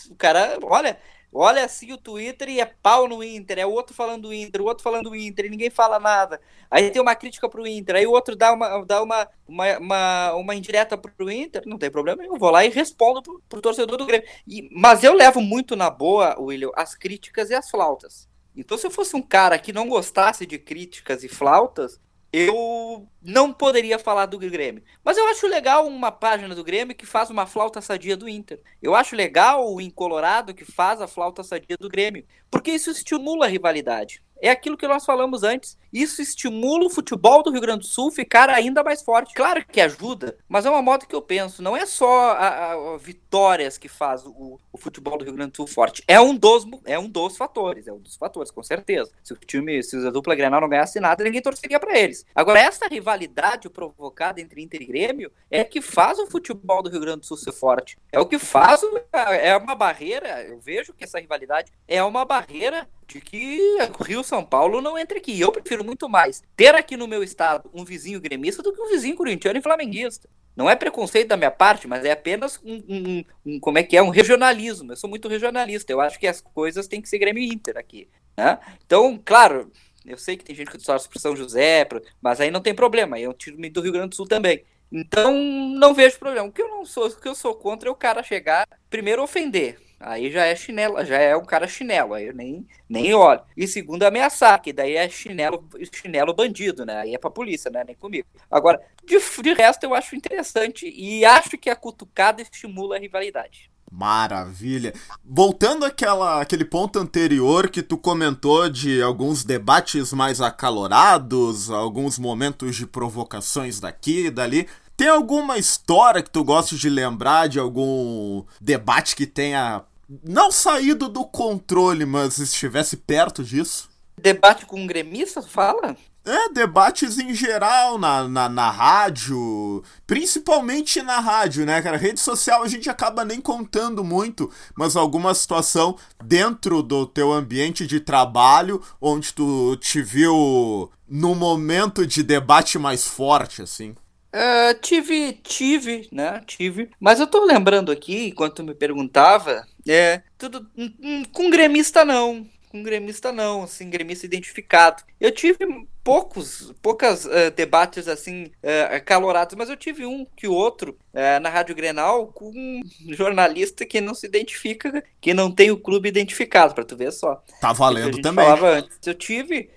[0.09, 0.97] o cara, olha,
[1.33, 4.61] olha assim o Twitter e é pau no Inter, é o outro falando do Inter,
[4.61, 6.41] o outro falando do Inter, e ninguém fala nada.
[6.71, 10.35] Aí tem uma crítica pro Inter, aí o outro dá uma, dá uma, uma, uma,
[10.35, 13.97] uma indireta pro Inter, não tem problema eu vou lá e respondo pro, pro torcedor
[13.97, 14.29] do Grêmio.
[14.47, 18.29] E, mas eu levo muito na boa, William, as críticas e as flautas.
[18.57, 22.01] Então, se eu fosse um cara que não gostasse de críticas e flautas,
[22.33, 24.83] eu não poderia falar do Grêmio.
[25.05, 28.61] Mas eu acho legal uma página do Grêmio que faz uma flauta sadia do Inter.
[28.81, 32.25] Eu acho legal o Colorado que faz a flauta sadia do Grêmio.
[32.51, 34.23] Porque isso estimula a rivalidade.
[34.41, 35.79] É aquilo que nós falamos antes.
[35.93, 39.35] Isso estimula o futebol do Rio Grande do Sul ficar ainda mais forte.
[39.35, 41.63] Claro que ajuda, mas é uma moda que eu penso.
[41.63, 45.57] Não é só a, a vitórias que faz o, o, futebol do Rio Grande do
[45.57, 46.03] Sul forte.
[46.07, 49.11] É um dos, é um dos fatores, é um dos fatores, com certeza.
[49.23, 52.25] Se o time, se a dupla Grenal não ganhasse nada, ninguém torceria para eles.
[52.35, 57.01] Agora, essa rivalidade provocada entre Inter e Grêmio é que faz o futebol do Rio
[57.01, 57.99] Grande do Sul ser forte.
[58.13, 58.81] É o que faz,
[59.13, 60.43] é uma barreira.
[60.45, 63.59] Eu vejo que essa rivalidade é uma barreira de que
[64.01, 65.39] Rio São Paulo não entre aqui.
[65.39, 68.89] Eu prefiro muito mais ter aqui no meu estado um vizinho gremista do que um
[68.89, 70.29] vizinho corintiano e flamenguista.
[70.55, 73.97] Não é preconceito da minha parte, mas é apenas um, um, um, como é que
[73.97, 74.93] é um regionalismo.
[74.93, 75.93] Eu sou muito regionalista.
[75.93, 78.59] Eu acho que as coisas têm que ser Grêmio Inter aqui, né?
[78.85, 79.73] Então, claro,
[80.07, 81.89] eu sei que tem gente que torce para São José,
[82.21, 83.19] mas aí não tem problema.
[83.19, 84.65] Eu tiro do Rio Grande do Sul também.
[84.93, 86.49] Então, não vejo problema.
[86.49, 89.23] O que eu não sou, o que eu sou contra é o cara chegar primeiro
[89.23, 93.43] ofender Aí já é chinelo, já é um cara chinelo, aí eu nem, nem olho.
[93.55, 97.01] E segundo, ameaçar, que daí é chinelo, chinelo bandido, né?
[97.01, 97.85] Aí é pra polícia, né?
[97.87, 98.27] Nem comigo.
[98.51, 103.71] Agora, de, de resto, eu acho interessante e acho que a cutucada estimula a rivalidade.
[103.93, 104.95] Maravilha.
[105.23, 112.77] Voltando àquela, àquele ponto anterior que tu comentou de alguns debates mais acalorados, alguns momentos
[112.77, 118.45] de provocações daqui e dali, tem alguma história que tu gosta de lembrar de algum
[118.61, 119.83] debate que tenha
[120.25, 123.89] não saído do controle, mas estivesse perto disso?
[124.21, 125.97] Debate com um gremista, fala?
[126.23, 131.97] É, debates em geral na, na, na, rádio, principalmente na rádio, né, cara?
[131.97, 137.87] Rede social a gente acaba nem contando muito, mas alguma situação dentro do teu ambiente
[137.87, 143.95] de trabalho, onde tu te viu no momento de debate mais forte, assim.
[144.33, 146.41] Uh, tive, tive, né?
[146.47, 146.91] Tive.
[147.01, 150.69] Mas eu tô lembrando aqui, enquanto me perguntava, é, tudo.
[150.77, 152.47] Hum, hum, com gremista não.
[152.69, 155.03] Com gremista não, assim, gremista identificado.
[155.21, 155.59] Eu tive
[156.05, 161.41] poucos, poucas uh, debates assim uh, acalorados, mas eu tive um que o outro uh,
[161.43, 166.09] na Rádio Grenal com um jornalista que não se identifica, que não tem o clube
[166.09, 167.43] identificado, para tu ver só.
[167.61, 168.45] Tá valendo também.
[168.45, 168.99] Falava antes.
[169.05, 169.69] Eu tive.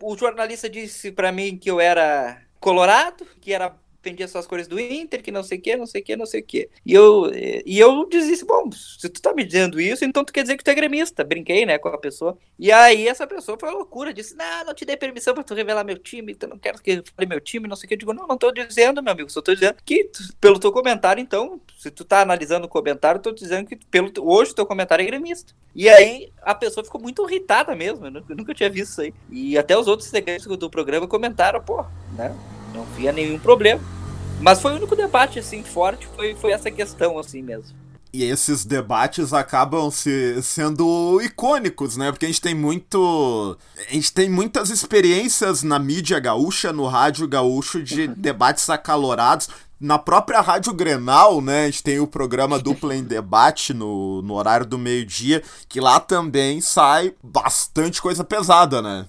[0.00, 4.68] o jornalista disse para mim que eu era colorado, que era defendia só as cores
[4.68, 6.68] do Inter, que não sei o que, não sei o que, não sei o que.
[6.84, 10.42] E eu, e eu disse, bom, se tu tá me dizendo isso, então tu quer
[10.42, 11.24] dizer que tu é gremista.
[11.24, 12.38] Brinquei, né, com a pessoa.
[12.58, 15.84] E aí essa pessoa foi loucura, disse, não, não te dei permissão pra tu revelar
[15.84, 17.94] meu time, tu não quero que fale meu time, não sei o que.
[17.94, 21.20] Eu digo, não, não tô dizendo, meu amigo, só tô dizendo que pelo teu comentário,
[21.20, 25.02] então, se tu tá analisando o comentário, tô dizendo que pelo, hoje o teu comentário
[25.02, 25.52] é gremista.
[25.74, 29.14] E aí a pessoa ficou muito irritada mesmo, eu nunca tinha visto isso aí.
[29.30, 31.84] E até os outros integrantes do programa comentaram, pô,
[32.16, 32.34] né,
[32.74, 33.95] não via nenhum problema.
[34.40, 37.74] Mas foi o único debate, assim, forte, foi, foi essa questão, assim mesmo.
[38.12, 42.10] E esses debates acabam se sendo icônicos, né?
[42.10, 43.58] Porque a gente tem muito.
[43.88, 48.14] A gente tem muitas experiências na mídia gaúcha, no rádio gaúcho, de uhum.
[48.16, 49.48] debates acalorados.
[49.78, 51.64] Na própria Rádio Grenal, né?
[51.64, 56.00] A gente tem o programa Dupla em Debate no, no horário do meio-dia, que lá
[56.00, 59.04] também sai bastante coisa pesada, né?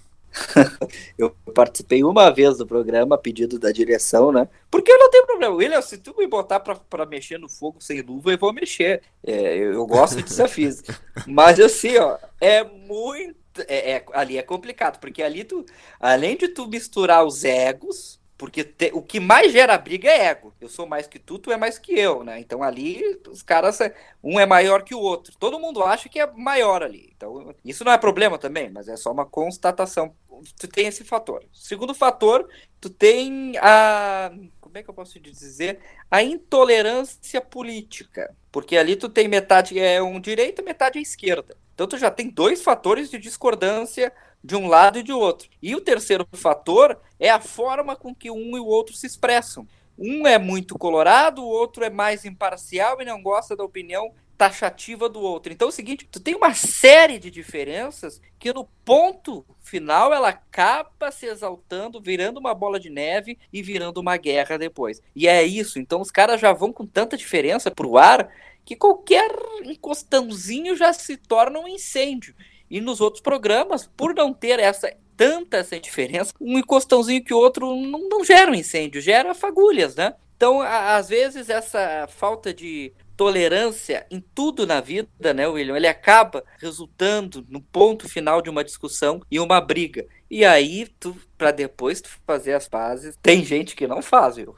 [1.17, 4.47] eu participei uma vez do programa a pedido da direção, né?
[4.69, 5.55] Porque eu não tenho problema.
[5.55, 9.01] William, se tu me botar pra, pra mexer no fogo sem luva, eu vou mexer.
[9.25, 10.81] É, eu, eu, gosto de desafios.
[11.25, 13.37] Mas assim, ó, é muito.
[13.67, 15.65] É, é, ali é complicado, porque ali tu,
[15.99, 20.53] além de tu misturar os egos, porque te, o que mais gera briga é ego.
[20.61, 22.39] Eu sou mais que tu, tu é mais que eu, né?
[22.39, 23.79] Então ali os caras,
[24.23, 25.35] um é maior que o outro.
[25.39, 27.11] Todo mundo acha que é maior ali.
[27.15, 30.13] Então isso não é problema também, mas é só uma constatação.
[30.59, 31.43] Tu tem esse fator.
[31.53, 32.47] Segundo fator,
[32.79, 34.31] tu tem a
[34.67, 35.79] como é que eu posso dizer?
[36.11, 38.35] A intolerância política.
[38.51, 41.55] Porque ali tu tem metade é um direito, metade é esquerda.
[41.73, 45.49] Então tu já tem dois fatores de discordância de um lado e de outro.
[45.61, 49.67] E o terceiro fator é a forma com que um e o outro se expressam.
[49.97, 55.09] Um é muito colorado, o outro é mais imparcial e não gosta da opinião taxativa
[55.09, 55.51] do outro.
[55.51, 60.29] Então é o seguinte, tu tem uma série de diferenças que no ponto final ela
[60.29, 65.01] acaba se exaltando, virando uma bola de neve e virando uma guerra depois.
[65.15, 68.29] E é isso, então os caras já vão com tanta diferença pro ar
[68.63, 69.31] que qualquer
[69.63, 72.35] encostãozinho já se torna um incêndio.
[72.69, 77.37] E nos outros programas, por não ter essa tanta essa diferença, um encostãozinho que o
[77.37, 80.13] outro não, não gera um incêndio, gera fagulhas, né?
[80.35, 85.75] Então, às vezes, essa falta de tolerância em tudo na vida, né, William?
[85.75, 90.05] Ele acaba resultando no ponto final de uma discussão e uma briga.
[90.29, 94.55] E aí, tu, para depois tu fazer as pazes, tem gente que não faz, viu?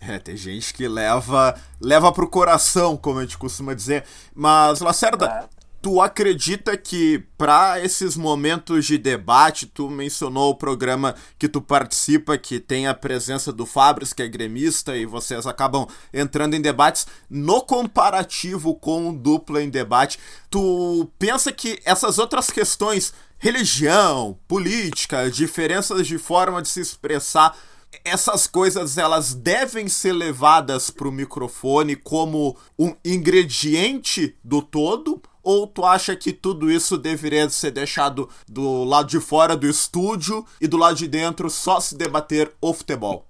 [0.00, 4.04] É, tem gente que leva leva pro coração, como a gente costuma dizer.
[4.32, 5.57] Mas, Lacerda, ah.
[5.80, 12.36] Tu acredita que para esses momentos de debate, tu mencionou o programa que tu participa,
[12.36, 17.06] que tem a presença do Fabris, que é gremista, e vocês acabam entrando em debates.
[17.30, 20.18] No comparativo com o Dupla em Debate,
[20.50, 27.56] tu pensa que essas outras questões, religião, política, diferenças de forma de se expressar,
[28.04, 35.66] essas coisas elas devem ser levadas para o microfone como um ingrediente do todo ou
[35.66, 40.66] tu acha que tudo isso deveria ser deixado do lado de fora do estúdio e
[40.66, 43.28] do lado de dentro só se debater o futebol?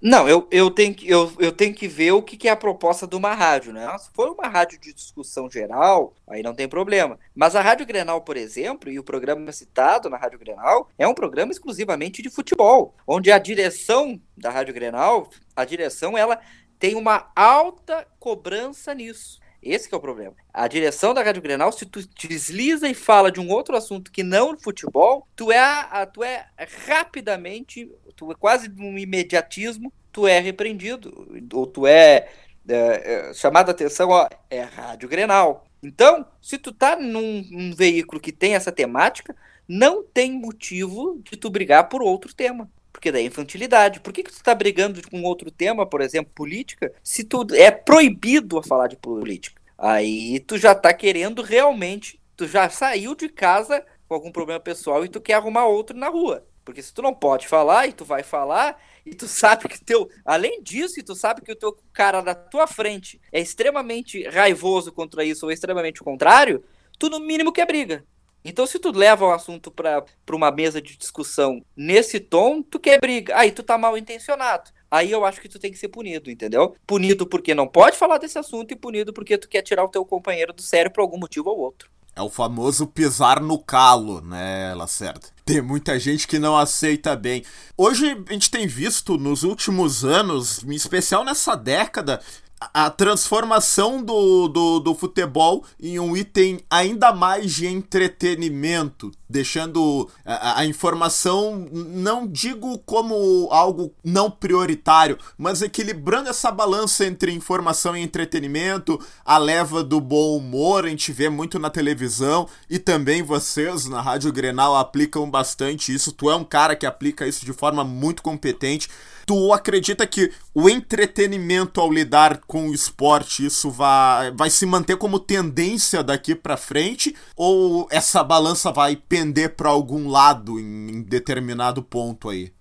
[0.00, 2.56] Não, eu, eu, tenho, que, eu, eu tenho que ver o que, que é a
[2.56, 3.96] proposta de uma rádio, né?
[3.98, 7.18] Se for uma rádio de discussão geral, aí não tem problema.
[7.34, 11.14] Mas a Rádio Grenal, por exemplo, e o programa citado na Rádio Grenal, é um
[11.14, 16.38] programa exclusivamente de futebol, onde a direção da Rádio Grenal, a direção, ela
[16.78, 19.40] tem uma alta cobrança nisso.
[19.62, 20.34] Esse é o problema.
[20.52, 24.22] A direção da Rádio Grenal, se tu desliza e fala de um outro assunto que
[24.22, 26.46] não futebol, tu é, a, tu é
[26.86, 31.28] rapidamente, tu é quase num imediatismo, tu é repreendido.
[31.52, 32.28] Ou tu é,
[32.68, 35.66] é, é chamado a atenção, ó, é Rádio Grenal.
[35.82, 39.36] Então, se tu tá num, num veículo que tem essa temática,
[39.68, 44.00] não tem motivo de tu brigar por outro tema porque daí é infantilidade.
[44.00, 47.70] Por que, que tu está brigando com outro tema, por exemplo, política, se tu é
[47.70, 49.60] proibido a falar de política?
[49.76, 55.04] Aí tu já tá querendo realmente, tu já saiu de casa com algum problema pessoal
[55.04, 56.46] e tu quer arrumar outro na rua.
[56.64, 60.08] Porque se tu não pode falar e tu vai falar, e tu sabe que teu.
[60.24, 64.90] Além disso, e tu sabe que o teu cara da tua frente é extremamente raivoso
[64.90, 66.64] contra isso ou extremamente contrário,
[66.98, 68.06] tu no mínimo quer briga.
[68.48, 73.00] Então, se tu leva o assunto para uma mesa de discussão nesse tom, tu quer
[73.00, 73.36] briga.
[73.36, 74.70] Aí tu tá mal intencionado.
[74.88, 76.76] Aí eu acho que tu tem que ser punido, entendeu?
[76.86, 80.04] Punido porque não pode falar desse assunto e punido porque tu quer tirar o teu
[80.04, 81.90] companheiro do sério por algum motivo ou outro.
[82.14, 85.28] É o famoso pisar no calo, né, Lacerda?
[85.44, 87.44] Tem muita gente que não aceita bem.
[87.76, 92.22] Hoje a gente tem visto nos últimos anos, em especial nessa década,
[92.58, 100.60] a transformação do, do, do, futebol em um item ainda mais de entretenimento, deixando a,
[100.60, 108.00] a, informação, não digo como algo não prioritário, mas equilibrando essa balança entre informação e
[108.00, 113.84] entretenimento, a leva do bom humor, a gente vê muito na televisão e também vocês
[113.86, 116.10] na Rádio Grenal aplicam bastante isso.
[116.10, 118.88] Tu é um cara que aplica isso de forma muito competente.
[119.26, 124.96] Tu acredita que o entretenimento ao lidar com o esporte, isso vai, vai se manter
[124.96, 127.12] como tendência daqui para frente?
[127.36, 132.52] Ou essa balança vai pender para algum lado em, em determinado ponto aí?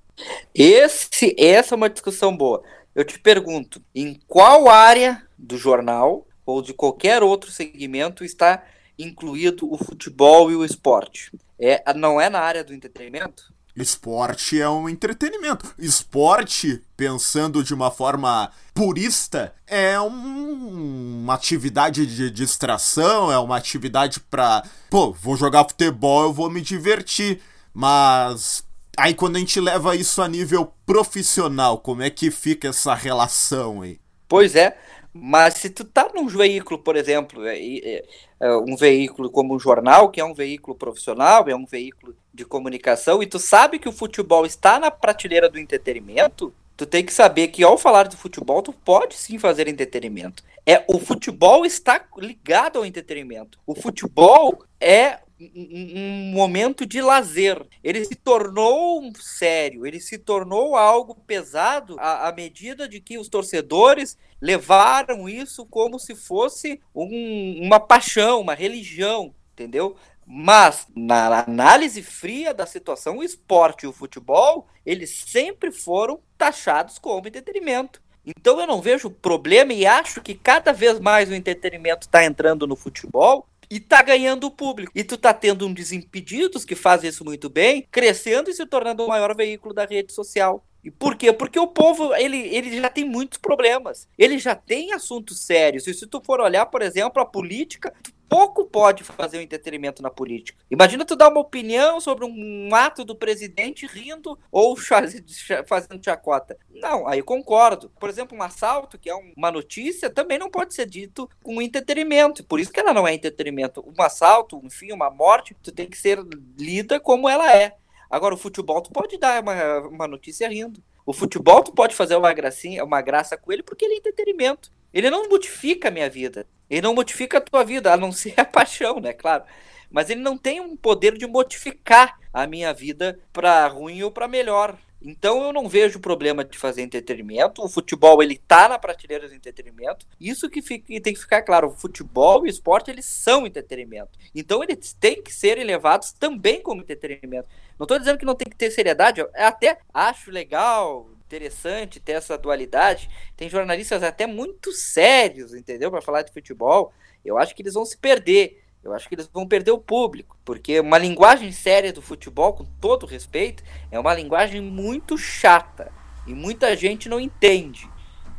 [0.55, 2.63] Esse, essa é uma discussão boa.
[2.95, 8.63] Eu te pergunto, em qual área do jornal ou de qualquer outro segmento está
[8.97, 11.31] incluído o futebol e o esporte?
[11.59, 13.53] É, não é na área do entretenimento?
[13.75, 15.73] Esporte é um entretenimento.
[15.77, 24.19] Esporte, pensando de uma forma purista, é um, uma atividade de distração, é uma atividade
[24.21, 24.63] pra.
[24.89, 27.41] Pô, vou jogar futebol, eu vou me divertir.
[27.73, 28.65] Mas
[28.97, 33.81] aí quando a gente leva isso a nível profissional, como é que fica essa relação
[33.81, 33.99] aí?
[34.27, 34.77] Pois é,
[35.13, 38.05] mas se tu tá num veículo, por exemplo, é, é,
[38.39, 42.45] é um veículo como um jornal, que é um veículo profissional, é um veículo de
[42.45, 47.13] comunicação, e tu sabe que o futebol está na prateleira do entretenimento, tu tem que
[47.13, 50.43] saber que ao falar do futebol, tu pode sim fazer entretenimento.
[50.65, 53.59] É, o futebol está ligado ao entretenimento.
[53.65, 57.65] O futebol é um momento de lazer.
[57.83, 63.27] Ele se tornou sério, ele se tornou algo pesado à, à, medida de que os
[63.27, 69.95] torcedores levaram isso como se fosse um, uma paixão, uma religião, entendeu?
[70.25, 76.97] Mas, na análise fria da situação, o esporte e o futebol, eles sempre foram taxados
[76.97, 78.01] como entretenimento.
[78.25, 82.65] Então eu não vejo problema e acho que cada vez mais o entretenimento está entrando
[82.65, 84.91] no futebol e tá ganhando o público.
[84.95, 89.05] E tu tá tendo um Desimpedidos que faz isso muito bem, crescendo e se tornando
[89.05, 90.65] o maior veículo da rede social.
[90.83, 91.33] E por quê?
[91.33, 94.07] Porque o povo, ele, ele já tem muitos problemas.
[94.17, 95.87] Ele já tem assuntos sérios.
[95.87, 99.43] E se tu for olhar, por exemplo, a política, tu pouco pode fazer o um
[99.43, 100.57] entretenimento na política.
[100.69, 104.75] Imagina tu dar uma opinião sobre um ato do presidente rindo ou
[105.67, 106.57] fazendo chacota.
[106.69, 107.91] Não, aí concordo.
[107.99, 112.43] Por exemplo, um assalto, que é uma notícia, também não pode ser dito com entretenimento.
[112.43, 113.83] Por isso que ela não é entretenimento.
[113.85, 116.19] Um assalto, enfim, uma morte, tu tem que ser
[116.57, 117.75] lida como ela é.
[118.09, 120.81] Agora, o futebol, tu pode dar uma, uma notícia rindo.
[121.05, 124.71] O futebol, tu pode fazer uma gracinha, uma graça com ele, porque ele é entretenimento.
[124.95, 126.47] Ele não modifica a minha vida.
[126.69, 129.11] Ele não modifica a tua vida, a não ser a paixão, né?
[129.11, 129.43] Claro.
[129.91, 134.25] Mas ele não tem um poder de modificar a minha vida para ruim ou para
[134.25, 134.77] melhor.
[135.01, 137.61] Então eu não vejo problema de fazer entretenimento.
[137.61, 140.07] O futebol ele tá na prateleira do entretenimento.
[140.19, 141.67] Isso que, fica, tem que ficar claro.
[141.67, 144.17] O futebol e o esporte eles são entretenimento.
[144.33, 147.49] Então eles têm que ser elevados também como entretenimento.
[147.77, 149.19] Não estou dizendo que não tem que ter seriedade.
[149.19, 153.09] Eu até acho legal, interessante ter essa dualidade.
[153.35, 155.91] Tem jornalistas até muito sérios, entendeu?
[155.91, 156.93] Para falar de futebol.
[157.23, 158.61] Eu acho que eles vão se perder.
[158.83, 162.65] Eu acho que eles vão perder o público, porque uma linguagem séria do futebol, com
[162.79, 165.91] todo respeito, é uma linguagem muito chata
[166.27, 167.89] e muita gente não entende.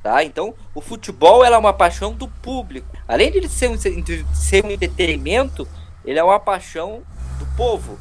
[0.05, 0.23] Tá?
[0.23, 2.87] Então, o futebol é uma paixão do público.
[3.09, 5.67] Além de ser um, ser um entretenimento,
[6.05, 7.03] ele é uma paixão
[7.41, 7.99] do povo,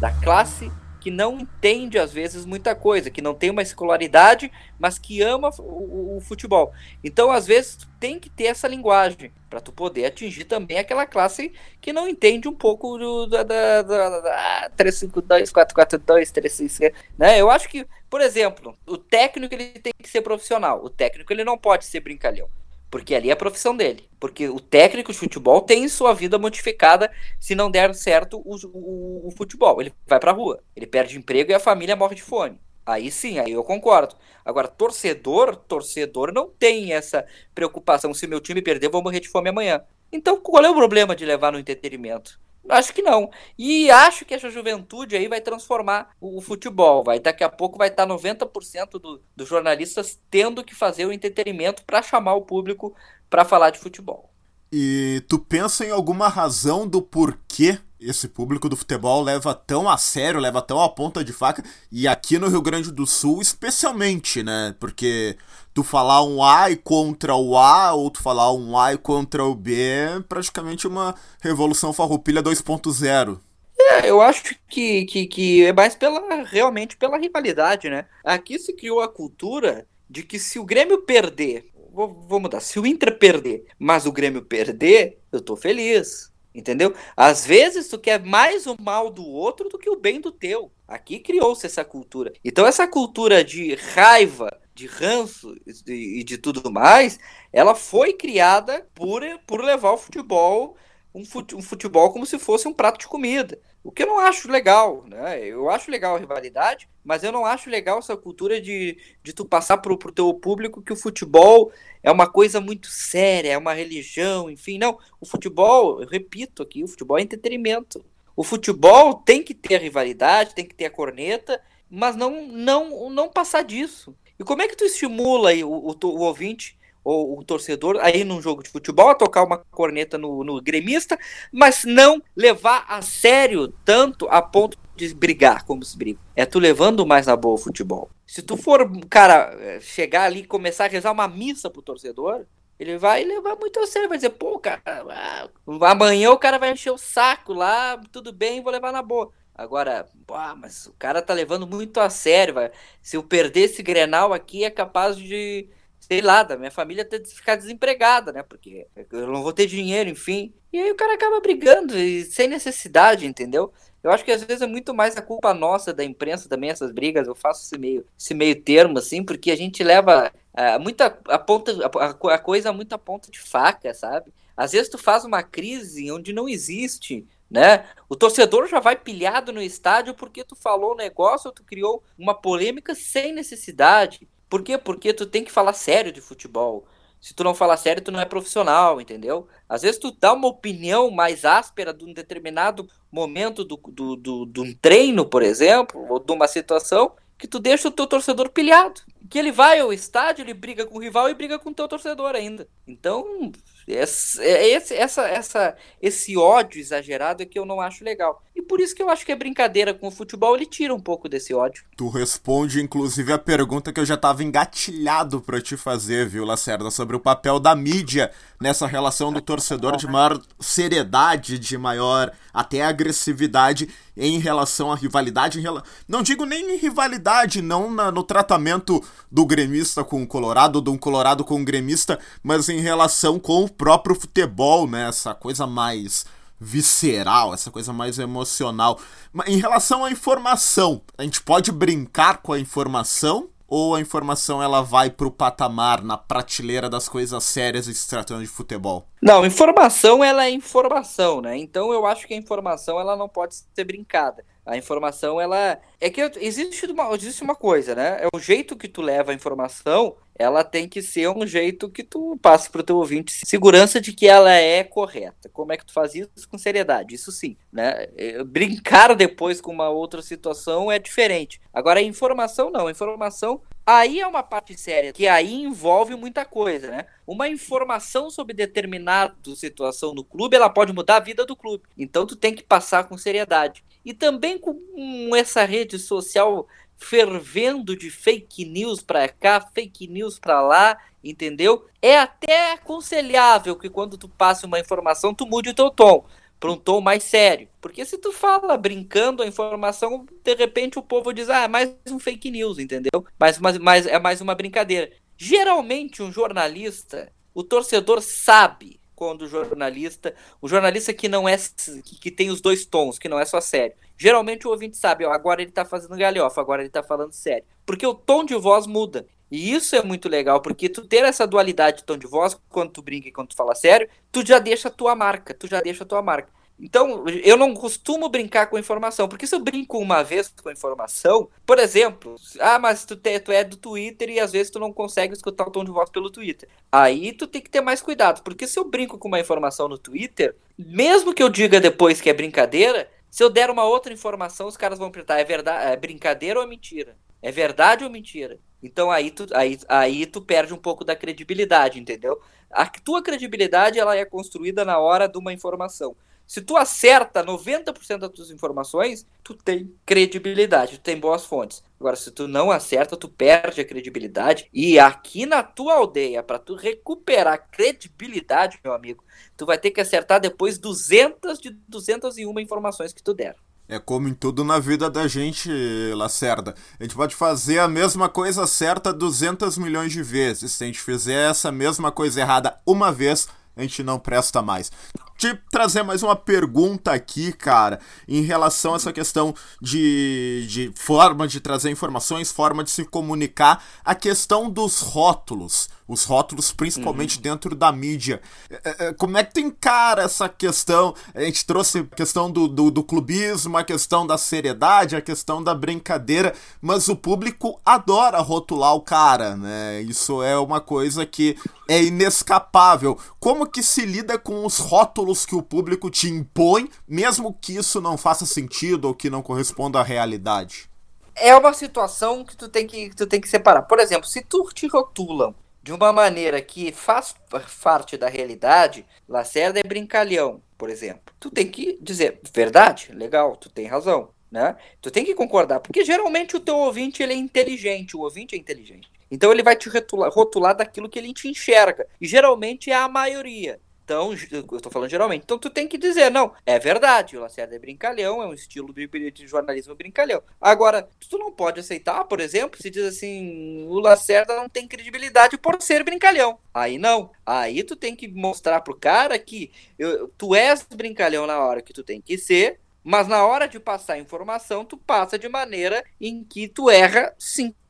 [0.00, 0.72] da classe
[1.02, 5.50] que não entende às vezes muita coisa, que não tem uma escolaridade, mas que ama
[5.58, 6.72] o, o, futebol.
[7.02, 11.52] Então, às vezes, tem que ter essa linguagem para tu poder atingir também aquela classe
[11.80, 17.40] que não entende um pouco do, da, da, da, da 352, 442, 365, né?
[17.40, 20.84] Eu acho que, por exemplo, o técnico ele tem que ser profissional.
[20.84, 22.48] O técnico ele não pode ser brincalhão.
[22.92, 24.06] Porque ali é a profissão dele.
[24.20, 29.28] Porque o técnico de futebol tem sua vida modificada se não der certo o, o,
[29.28, 29.80] o futebol.
[29.80, 30.62] Ele vai pra rua.
[30.76, 32.60] Ele perde emprego e a família morre de fome.
[32.84, 34.14] Aí sim, aí eu concordo.
[34.44, 37.24] Agora, torcedor, torcedor não tem essa
[37.54, 38.12] preocupação.
[38.12, 39.82] Se meu time perder, vou morrer de fome amanhã.
[40.12, 42.38] Então, qual é o problema de levar no entretenimento?
[42.68, 43.30] Acho que não.
[43.58, 47.02] E acho que essa juventude aí vai transformar o, o futebol.
[47.02, 51.84] Vai daqui a pouco vai estar 90% do, dos jornalistas tendo que fazer o entretenimento
[51.84, 52.94] para chamar o público
[53.28, 54.30] para falar de futebol.
[54.72, 57.78] E tu pensa em alguma razão do porquê
[58.08, 62.08] esse público do futebol leva tão a sério, leva tão a ponta de faca, e
[62.08, 64.74] aqui no Rio Grande do Sul especialmente, né?
[64.78, 65.36] Porque
[65.72, 69.74] tu falar um ai contra o A, ou tu falar um ai contra o B,
[69.74, 73.38] é praticamente uma revolução farroupilha 2.0.
[73.78, 78.06] É, eu acho que, que, que é mais pela realmente pela rivalidade, né?
[78.24, 82.78] Aqui se criou a cultura de que se o Grêmio perder, vou, vou mudar, se
[82.78, 86.31] o Inter perder, mas o Grêmio perder, eu tô feliz.
[86.54, 86.94] Entendeu?
[87.16, 90.70] Às vezes tu quer mais o mal do outro do que o bem do teu.
[90.86, 92.32] Aqui criou-se essa cultura.
[92.44, 95.54] Então essa cultura de raiva, de ranço
[95.86, 97.18] e de tudo mais,
[97.52, 100.76] ela foi criada por, por levar o futebol
[101.14, 101.24] um,
[101.62, 103.58] futebol como se fosse um prato de comida.
[103.84, 105.44] O que eu não acho legal, né?
[105.44, 109.44] Eu acho legal a rivalidade, mas eu não acho legal essa cultura de, de tu
[109.44, 113.74] passar pro, pro teu público que o futebol é uma coisa muito séria, é uma
[113.74, 114.78] religião, enfim.
[114.78, 118.04] Não, o futebol, eu repito aqui, o futebol é entretenimento.
[118.36, 121.60] O futebol tem que ter a rivalidade, tem que ter a corneta,
[121.90, 124.14] mas não, não, não passar disso.
[124.38, 128.40] E como é que tu estimula o, o, o ouvinte ou o torcedor aí num
[128.40, 131.18] jogo de futebol a tocar uma corneta no, no gremista,
[131.52, 136.20] mas não levar a sério tanto a ponto de brigar como se briga.
[136.36, 138.10] É tu levando mais na boa o futebol.
[138.26, 142.46] Se tu for, cara, chegar ali e começar a rezar uma missa pro torcedor,
[142.78, 145.48] ele vai levar muito a sério, vai dizer, pô, cara, ah,
[145.90, 149.30] amanhã o cara vai encher o saco lá, tudo bem, vou levar na boa.
[149.54, 152.70] Agora, pô, mas o cara tá levando muito a sério, vai.
[153.00, 155.68] Se eu perder esse Grenal aqui, é capaz de
[156.12, 158.42] sei lá, da minha família ter ficar desempregada, né?
[158.42, 160.52] Porque eu não vou ter dinheiro, enfim.
[160.70, 163.72] E aí o cara acaba brigando e sem necessidade, entendeu?
[164.02, 166.92] Eu acho que às vezes é muito mais a culpa nossa da imprensa também, essas
[166.92, 167.26] brigas.
[167.26, 171.38] Eu faço esse meio, esse meio termo, assim, porque a gente leva uh, muita a
[171.38, 174.30] ponta, a, a coisa muito a ponta de faca, sabe?
[174.54, 177.86] Às vezes tu faz uma crise onde não existe, né?
[178.06, 182.34] O torcedor já vai pilhado no estádio porque tu falou um negócio, tu criou uma
[182.34, 184.28] polêmica sem necessidade.
[184.52, 184.76] Por quê?
[184.76, 186.84] Porque tu tem que falar sério de futebol.
[187.18, 189.48] Se tu não falar sério, tu não é profissional, entendeu?
[189.66, 194.44] Às vezes tu dá uma opinião mais áspera de um determinado momento do, do, do,
[194.44, 198.50] de um treino, por exemplo, ou de uma situação, que tu deixa o teu torcedor
[198.50, 199.00] pilhado.
[199.30, 201.88] Que ele vai ao estádio, ele briga com o rival e briga com o teu
[201.88, 202.68] torcedor ainda.
[202.86, 203.50] Então,
[203.86, 208.42] Esse, é esse, essa, essa, esse ódio exagerado é que eu não acho legal.
[208.54, 211.00] E por isso que eu acho que a brincadeira com o futebol ele tira um
[211.00, 211.84] pouco desse ódio.
[211.96, 216.90] Tu responde, inclusive, a pergunta que eu já tava engatilhado para te fazer, viu, Lacerda,
[216.90, 218.30] sobre o papel da mídia
[218.60, 225.60] nessa relação do torcedor de maior seriedade, de maior até agressividade em relação à rivalidade.
[225.60, 225.82] Rela...
[226.06, 230.90] Não digo nem em rivalidade, não na, no tratamento do gremista com o Colorado, de
[230.90, 235.08] um Colorado com o gremista, mas em relação com o próprio futebol, né?
[235.08, 236.24] Essa coisa mais
[236.60, 239.00] visceral, essa coisa mais emocional.
[239.46, 244.82] Em relação à informação, a gente pode brincar com a informação ou a informação ela
[244.82, 249.06] vai pro patamar na prateleira das coisas sérias se tratando de futebol?
[249.22, 251.56] Não, informação ela é informação, né?
[251.56, 254.44] Então eu acho que a informação ela não pode ser brincada.
[254.66, 258.18] A informação ela é que existe uma, existe uma coisa, né?
[258.20, 262.02] É o jeito que tu leva a informação ela tem que ser um jeito que
[262.02, 265.48] tu passe para o teu ouvinte segurança de que ela é correta.
[265.52, 267.14] Como é que tu faz isso com seriedade?
[267.14, 268.08] Isso sim, né?
[268.16, 271.60] É, brincar depois com uma outra situação é diferente.
[271.72, 276.44] Agora a informação não, a informação aí é uma parte séria, que aí envolve muita
[276.44, 277.06] coisa, né?
[277.26, 281.84] Uma informação sobre determinada situação no clube, ela pode mudar a vida do clube.
[281.98, 283.84] Então tu tem que passar com seriedade.
[284.04, 286.66] E também com essa rede social
[287.02, 291.86] fervendo de fake news para cá, fake news para lá, entendeu?
[292.00, 296.24] É até aconselhável que quando tu passe uma informação, tu mude o teu tom
[296.58, 297.68] para um tom mais sério.
[297.80, 301.92] Porque se tu fala brincando a informação, de repente o povo diz, ah, é mais
[302.08, 303.26] um fake news, entendeu?
[303.38, 305.10] Mas, mas, mas é mais uma brincadeira.
[305.36, 311.56] Geralmente um jornalista, o torcedor sabe quando o jornalista, o jornalista que não é
[312.04, 313.94] que, que, tem os dois tons, que não é só sério.
[314.18, 317.64] Geralmente o ouvinte sabe, ó, agora ele tá fazendo galhofa, agora ele tá falando sério.
[317.86, 319.24] Porque o tom de voz muda.
[319.48, 322.90] E isso é muito legal, porque tu ter essa dualidade de tom de voz, quando
[322.90, 325.80] tu brinca e quando tu fala sério, tu já deixa a tua marca, tu já
[325.80, 326.50] deixa a tua marca.
[326.84, 331.48] Então, eu não costumo brincar com informação, porque se eu brinco uma vez com informação,
[331.64, 334.92] por exemplo, ah, mas tu, te, tu é do Twitter e às vezes tu não
[334.92, 336.68] consegue escutar o tom de voz pelo Twitter.
[336.90, 339.96] Aí tu tem que ter mais cuidado, porque se eu brinco com uma informação no
[339.96, 344.66] Twitter, mesmo que eu diga depois que é brincadeira, se eu der uma outra informação,
[344.66, 347.16] os caras vão perguntar, é verdade, é brincadeira ou é mentira?
[347.40, 348.58] É verdade ou mentira?
[348.82, 352.40] Então aí tu, aí, aí tu perde um pouco da credibilidade, entendeu?
[352.68, 356.16] A tua credibilidade ela é construída na hora de uma informação.
[356.46, 361.82] Se tu acerta 90% das tuas informações, tu tem credibilidade, tu tem boas fontes.
[361.98, 364.68] Agora, se tu não acerta, tu perde a credibilidade.
[364.72, 369.24] E aqui na tua aldeia, para tu recuperar credibilidade, meu amigo,
[369.56, 373.56] tu vai ter que acertar depois 200 de 201 informações que tu der.
[373.88, 375.70] É como em tudo na vida da gente,
[376.14, 376.74] Lacerda.
[376.98, 380.72] A gente pode fazer a mesma coisa certa 200 milhões de vezes.
[380.72, 384.90] Se a gente fizer essa mesma coisa errada uma vez, a gente não presta mais.
[385.36, 387.98] Te trazer mais uma pergunta aqui, cara,
[388.28, 393.82] em relação a essa questão de, de forma de trazer informações, forma de se comunicar,
[394.04, 397.42] a questão dos rótulos os rótulos, principalmente uhum.
[397.42, 398.40] dentro da mídia.
[398.70, 401.14] É, é, é, como é que tu encara essa questão?
[401.34, 405.62] A gente trouxe a questão do, do, do, clubismo, a questão da seriedade, a questão
[405.62, 410.02] da brincadeira, mas o público adora rotular o cara, né?
[410.02, 411.56] Isso é uma coisa que
[411.88, 413.18] é inescapável.
[413.38, 418.00] Como que se lida com os rótulos que o público te impõe, mesmo que isso
[418.00, 420.90] não faça sentido ou que não corresponda à realidade?
[421.34, 423.82] É uma situação que tu tem que, tu tem que separar.
[423.82, 427.34] Por exemplo, se tu te rotulam de uma maneira que faz
[427.82, 431.34] parte da realidade, Lacerda é brincalhão, por exemplo.
[431.40, 434.76] Tu tem que dizer, verdade, legal, tu tem razão, né?
[435.00, 438.58] Tu tem que concordar, porque geralmente o teu ouvinte ele é inteligente, o ouvinte é
[438.58, 439.10] inteligente.
[439.30, 442.06] Então ele vai te rotular, rotular daquilo que ele te enxerga.
[442.20, 443.80] E geralmente é a maioria.
[444.12, 445.42] Então, eu estou falando geralmente.
[445.44, 448.92] Então, tu tem que dizer, não, é verdade, o Lacerda é brincalhão, é um estilo
[448.92, 449.08] de,
[449.46, 450.42] jornalismo brincalhão.
[450.60, 455.56] Agora, tu não pode aceitar, por exemplo, se diz assim, o Lacerda não tem credibilidade
[455.56, 456.58] por ser brincalhão.
[456.74, 457.30] Aí não.
[457.44, 461.92] Aí tu tem que mostrar pro cara que eu, tu és brincalhão na hora que
[461.92, 466.44] tu tem que ser, mas na hora de passar informação, tu passa de maneira em
[466.44, 467.34] que tu erra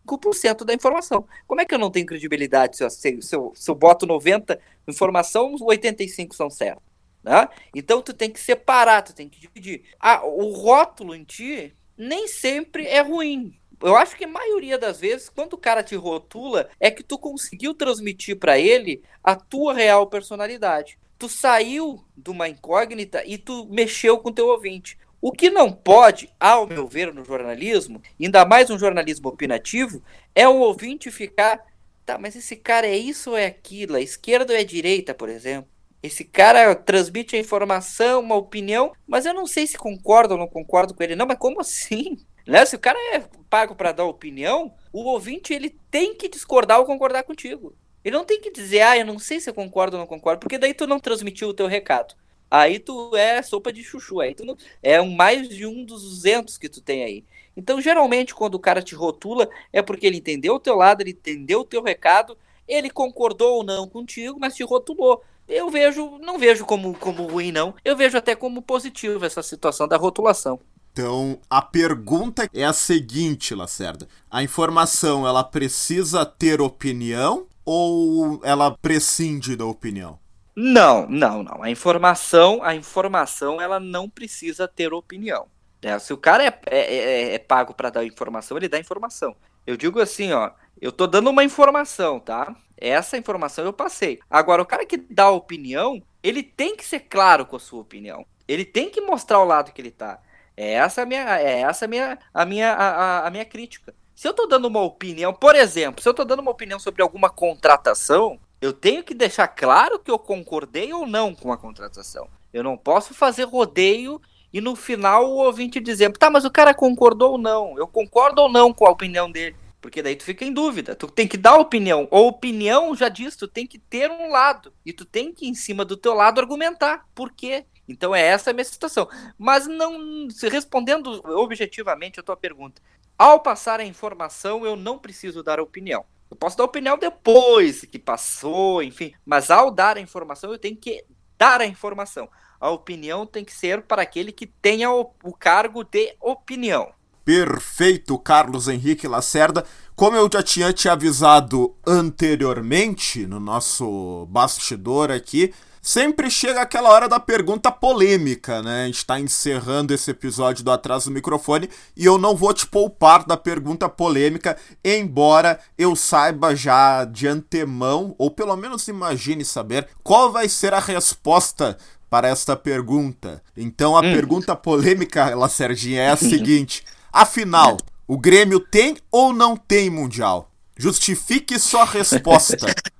[0.07, 1.27] 5% da informação.
[1.47, 4.59] Como é que eu não tenho credibilidade se eu, se eu, se eu boto 90
[4.87, 6.83] informação, 85 são certas?
[7.23, 7.49] Né?
[7.75, 9.85] Então tu tem que separar, tu tem que dividir.
[9.99, 13.55] Ah, o rótulo em ti nem sempre é ruim.
[13.81, 17.19] Eu acho que a maioria das vezes, quando o cara te rotula, é que tu
[17.19, 20.99] conseguiu transmitir para ele a tua real personalidade.
[21.19, 24.97] Tu saiu de uma incógnita e tu mexeu com o teu ouvinte.
[25.23, 30.03] O que não pode, ao meu ver, no jornalismo, ainda mais um jornalismo opinativo,
[30.35, 31.65] é o ouvinte ficar.
[32.05, 33.97] Tá, mas esse cara é isso ou é aquilo?
[33.97, 35.71] É esquerda ou é direita, por exemplo?
[36.03, 40.49] Esse cara transmite a informação, uma opinião, mas eu não sei se concordo ou não
[40.49, 41.15] concordo com ele.
[41.15, 42.19] Não, mas como assim?
[42.45, 42.67] Né?
[42.67, 46.85] Se o cara é pago para dar opinião, o ouvinte ele tem que discordar ou
[46.85, 47.73] concordar contigo.
[48.05, 50.41] Ele não tem que dizer, ah, eu não sei se eu concordo ou não concordo,
[50.41, 52.17] porque daí tu não transmitiu o teu recado.
[52.55, 56.03] Aí tu é sopa de chuchu, aí tu não, é um mais de um dos
[56.03, 57.25] 200 que tu tem aí.
[57.57, 61.13] Então, geralmente, quando o cara te rotula, é porque ele entendeu o teu lado, ele
[61.13, 62.37] entendeu o teu recado,
[62.69, 67.53] ele concordou ou não contigo, mas te rotulou eu vejo, não vejo como, como ruim,
[67.53, 67.75] não.
[67.85, 70.59] Eu vejo até como positivo essa situação da rotulação.
[70.93, 74.07] Então, a pergunta é a seguinte, Lacerda.
[74.31, 80.19] A informação, ela precisa ter opinião ou ela prescinde da opinião?
[80.55, 81.63] Não, não, não.
[81.63, 85.47] A informação, a informação, ela não precisa ter opinião.
[85.81, 89.35] É, se o cara é, é, é, é pago para dar informação, ele dá informação.
[89.67, 90.51] Eu digo assim, ó,
[90.81, 92.55] eu tô dando uma informação, tá?
[92.77, 94.21] Essa informação eu passei.
[94.29, 98.27] Agora, o cara que dá opinião, ele tem que ser claro com a sua opinião.
[98.47, 100.21] Ele tem que mostrar o lado que ele tá.
[100.57, 103.95] É essa a minha, é essa a minha, a minha, a, a minha crítica.
[104.15, 107.03] Se eu tô dando uma opinião, por exemplo, se eu tô dando uma opinião sobre
[107.03, 112.29] alguma contratação, eu tenho que deixar claro que eu concordei ou não com a contratação.
[112.53, 116.73] Eu não posso fazer rodeio e no final o ouvinte dizer, tá, mas o cara
[116.73, 117.77] concordou ou não?
[117.77, 119.57] Eu concordo ou não com a opinião dele?
[119.81, 120.95] Porque daí tu fica em dúvida.
[120.95, 122.07] Tu tem que dar opinião.
[122.09, 124.73] Ou opinião, já diz, tu tem que ter um lado.
[124.87, 127.05] E tu tem que, em cima do teu lado, argumentar.
[127.17, 127.67] Por quê?
[127.89, 129.09] Então é essa a minha situação.
[129.37, 130.29] Mas não.
[130.49, 132.81] Respondendo objetivamente a tua pergunta.
[133.19, 136.05] Ao passar a informação, eu não preciso dar opinião.
[136.33, 139.13] Eu posso dar opinião depois que passou, enfim.
[139.23, 141.05] Mas ao dar a informação, eu tenho que
[141.37, 142.27] dar a informação.
[142.59, 146.91] A opinião tem que ser para aquele que tenha o, o cargo de opinião.
[147.23, 149.67] Perfeito, Carlos Henrique Lacerda.
[149.95, 155.53] Como eu já tinha te avisado anteriormente no nosso bastidor aqui,
[155.83, 158.85] sempre chega aquela hora da pergunta polêmica, né?
[158.85, 162.65] A gente está encerrando esse episódio do Atrás do Microfone e eu não vou te
[162.65, 169.89] poupar da pergunta polêmica, embora eu saiba já de antemão, ou pelo menos imagine saber,
[170.05, 171.77] qual vai ser a resposta
[172.09, 173.43] para esta pergunta.
[173.57, 174.13] Então a hum.
[174.13, 176.85] pergunta polêmica, Lacerdinha, é a seguinte.
[177.13, 177.77] Afinal,
[178.07, 180.51] o Grêmio tem ou não tem Mundial?
[180.77, 182.67] Justifique sua resposta.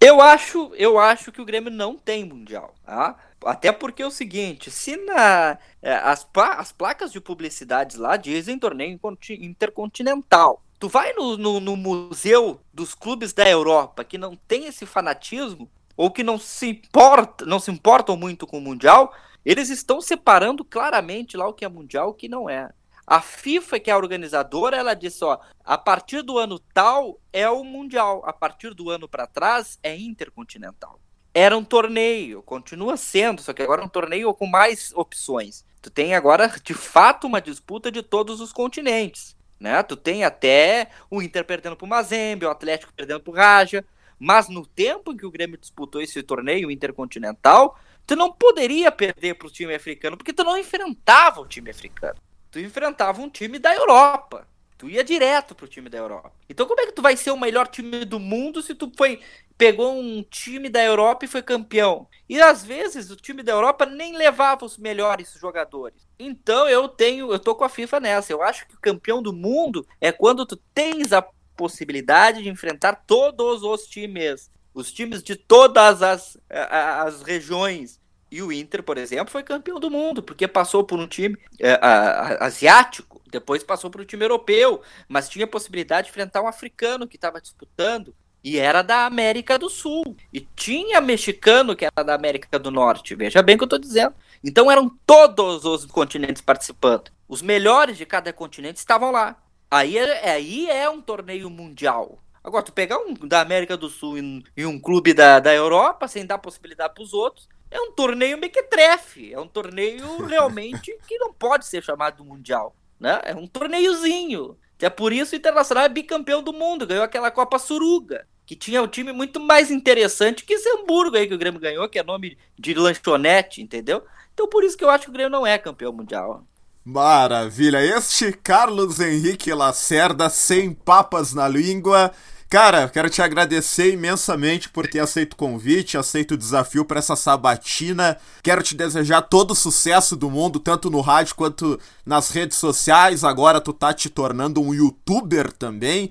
[0.00, 3.16] Eu acho, eu acho que o Grêmio não tem Mundial, tá?
[3.44, 8.58] Até porque é o seguinte, se na, é, as, as placas de publicidade lá dizem
[8.58, 8.98] torneio
[9.40, 10.62] intercontinental.
[10.78, 15.68] Tu vai no, no, no, museu dos clubes da Europa que não tem esse fanatismo,
[15.96, 19.12] ou que não se importa, não se importam muito com o Mundial,
[19.44, 22.70] eles estão separando claramente lá o que é Mundial e o que não é.
[23.10, 27.48] A FIFA, que é a organizadora, ela disse, ó, a partir do ano tal é
[27.48, 31.00] o mundial, a partir do ano para trás é intercontinental.
[31.32, 35.64] Era um torneio, continua sendo, só que agora é um torneio com mais opções.
[35.80, 39.82] Tu tem agora, de fato, uma disputa de todos os continentes, né?
[39.82, 43.82] Tu tem até o Inter perdendo pro Mazembe, o Atlético perdendo pro Raja,
[44.18, 49.38] mas no tempo em que o Grêmio disputou esse torneio intercontinental, tu não poderia perder
[49.38, 52.20] pro time africano, porque tu não enfrentava o time africano
[52.50, 54.46] tu enfrentava um time da Europa.
[54.78, 56.32] Tu ia direto pro time da Europa.
[56.48, 59.20] Então como é que tu vai ser o melhor time do mundo se tu foi
[59.56, 62.06] pegou um time da Europa e foi campeão?
[62.28, 66.06] E às vezes o time da Europa nem levava os melhores jogadores.
[66.16, 68.32] Então eu tenho, eu tô com a FIFA nessa.
[68.32, 71.26] Eu acho que o campeão do mundo é quando tu tens a
[71.56, 78.52] possibilidade de enfrentar todos os times, os times de todas as, as regiões e o
[78.52, 82.46] Inter, por exemplo, foi campeão do mundo, porque passou por um time é, a, a,
[82.46, 87.16] asiático, depois passou por um time europeu, mas tinha possibilidade de enfrentar um africano que
[87.16, 88.14] estava disputando.
[88.42, 90.16] E era da América do Sul.
[90.32, 93.14] E tinha mexicano que era da América do Norte.
[93.14, 94.14] Veja bem o que eu estou dizendo.
[94.44, 97.10] Então eram todos os continentes participando.
[97.28, 99.36] Os melhores de cada continente estavam lá.
[99.70, 102.18] Aí, é, aí é um torneio mundial.
[102.42, 104.16] Agora, tu pegar um da América do Sul
[104.56, 108.38] e um clube da, da Europa, sem dar possibilidade para os outros, é um torneio
[108.38, 109.32] mequetrefe.
[109.32, 112.74] É um torneio realmente que não pode ser chamado mundial.
[112.98, 113.20] Né?
[113.24, 114.56] É um torneiozinho.
[114.80, 116.86] É por isso o Internacional é bicampeão do mundo.
[116.86, 118.26] Ganhou aquela Copa Suruga.
[118.46, 121.86] Que tinha um time muito mais interessante que esse Hamburgo aí que o Grêmio ganhou,
[121.86, 124.02] que é nome de lanchonete, entendeu?
[124.32, 126.46] Então por isso que eu acho que o Grêmio não é campeão mundial.
[126.82, 127.84] Maravilha!
[127.84, 132.10] Este Carlos Henrique Lacerda, sem papas na língua
[132.50, 137.14] Cara, quero te agradecer imensamente por ter aceito o convite, aceito o desafio para essa
[137.14, 138.16] sabatina.
[138.42, 143.22] Quero te desejar todo o sucesso do mundo, tanto no rádio quanto nas redes sociais.
[143.22, 146.10] Agora tu tá te tornando um youtuber também.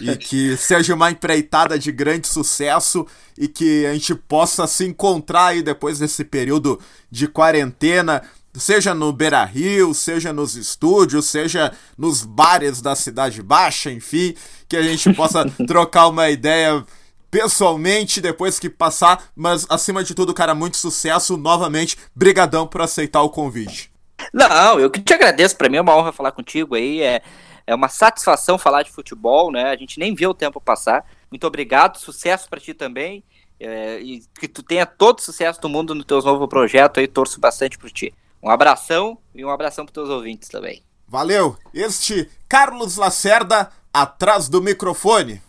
[0.00, 3.06] e que seja uma empreitada de grande sucesso
[3.38, 8.24] e que a gente possa se encontrar aí depois desse período de quarentena
[8.58, 14.34] seja no Beira Rio, seja nos estúdios, seja nos bares da Cidade Baixa, enfim,
[14.68, 16.84] que a gente possa trocar uma ideia
[17.30, 21.96] pessoalmente depois que passar, mas acima de tudo, cara, muito sucesso novamente.
[22.14, 23.90] Brigadão por aceitar o convite.
[24.32, 27.22] Não, eu que te agradeço, para mim é uma honra falar contigo aí, é,
[27.66, 29.64] é uma satisfação falar de futebol, né?
[29.64, 31.04] A gente nem vê o tempo passar.
[31.30, 33.22] Muito obrigado, sucesso para ti também.
[33.58, 37.08] É, e que tu tenha todo o sucesso do mundo no teu novo projeto aí,
[37.08, 38.14] torço bastante por ti.
[38.42, 40.82] Um abração e um abração para teus ouvintes também.
[41.08, 41.56] Valeu!
[41.72, 45.40] Este Carlos Lacerda atrás do microfone.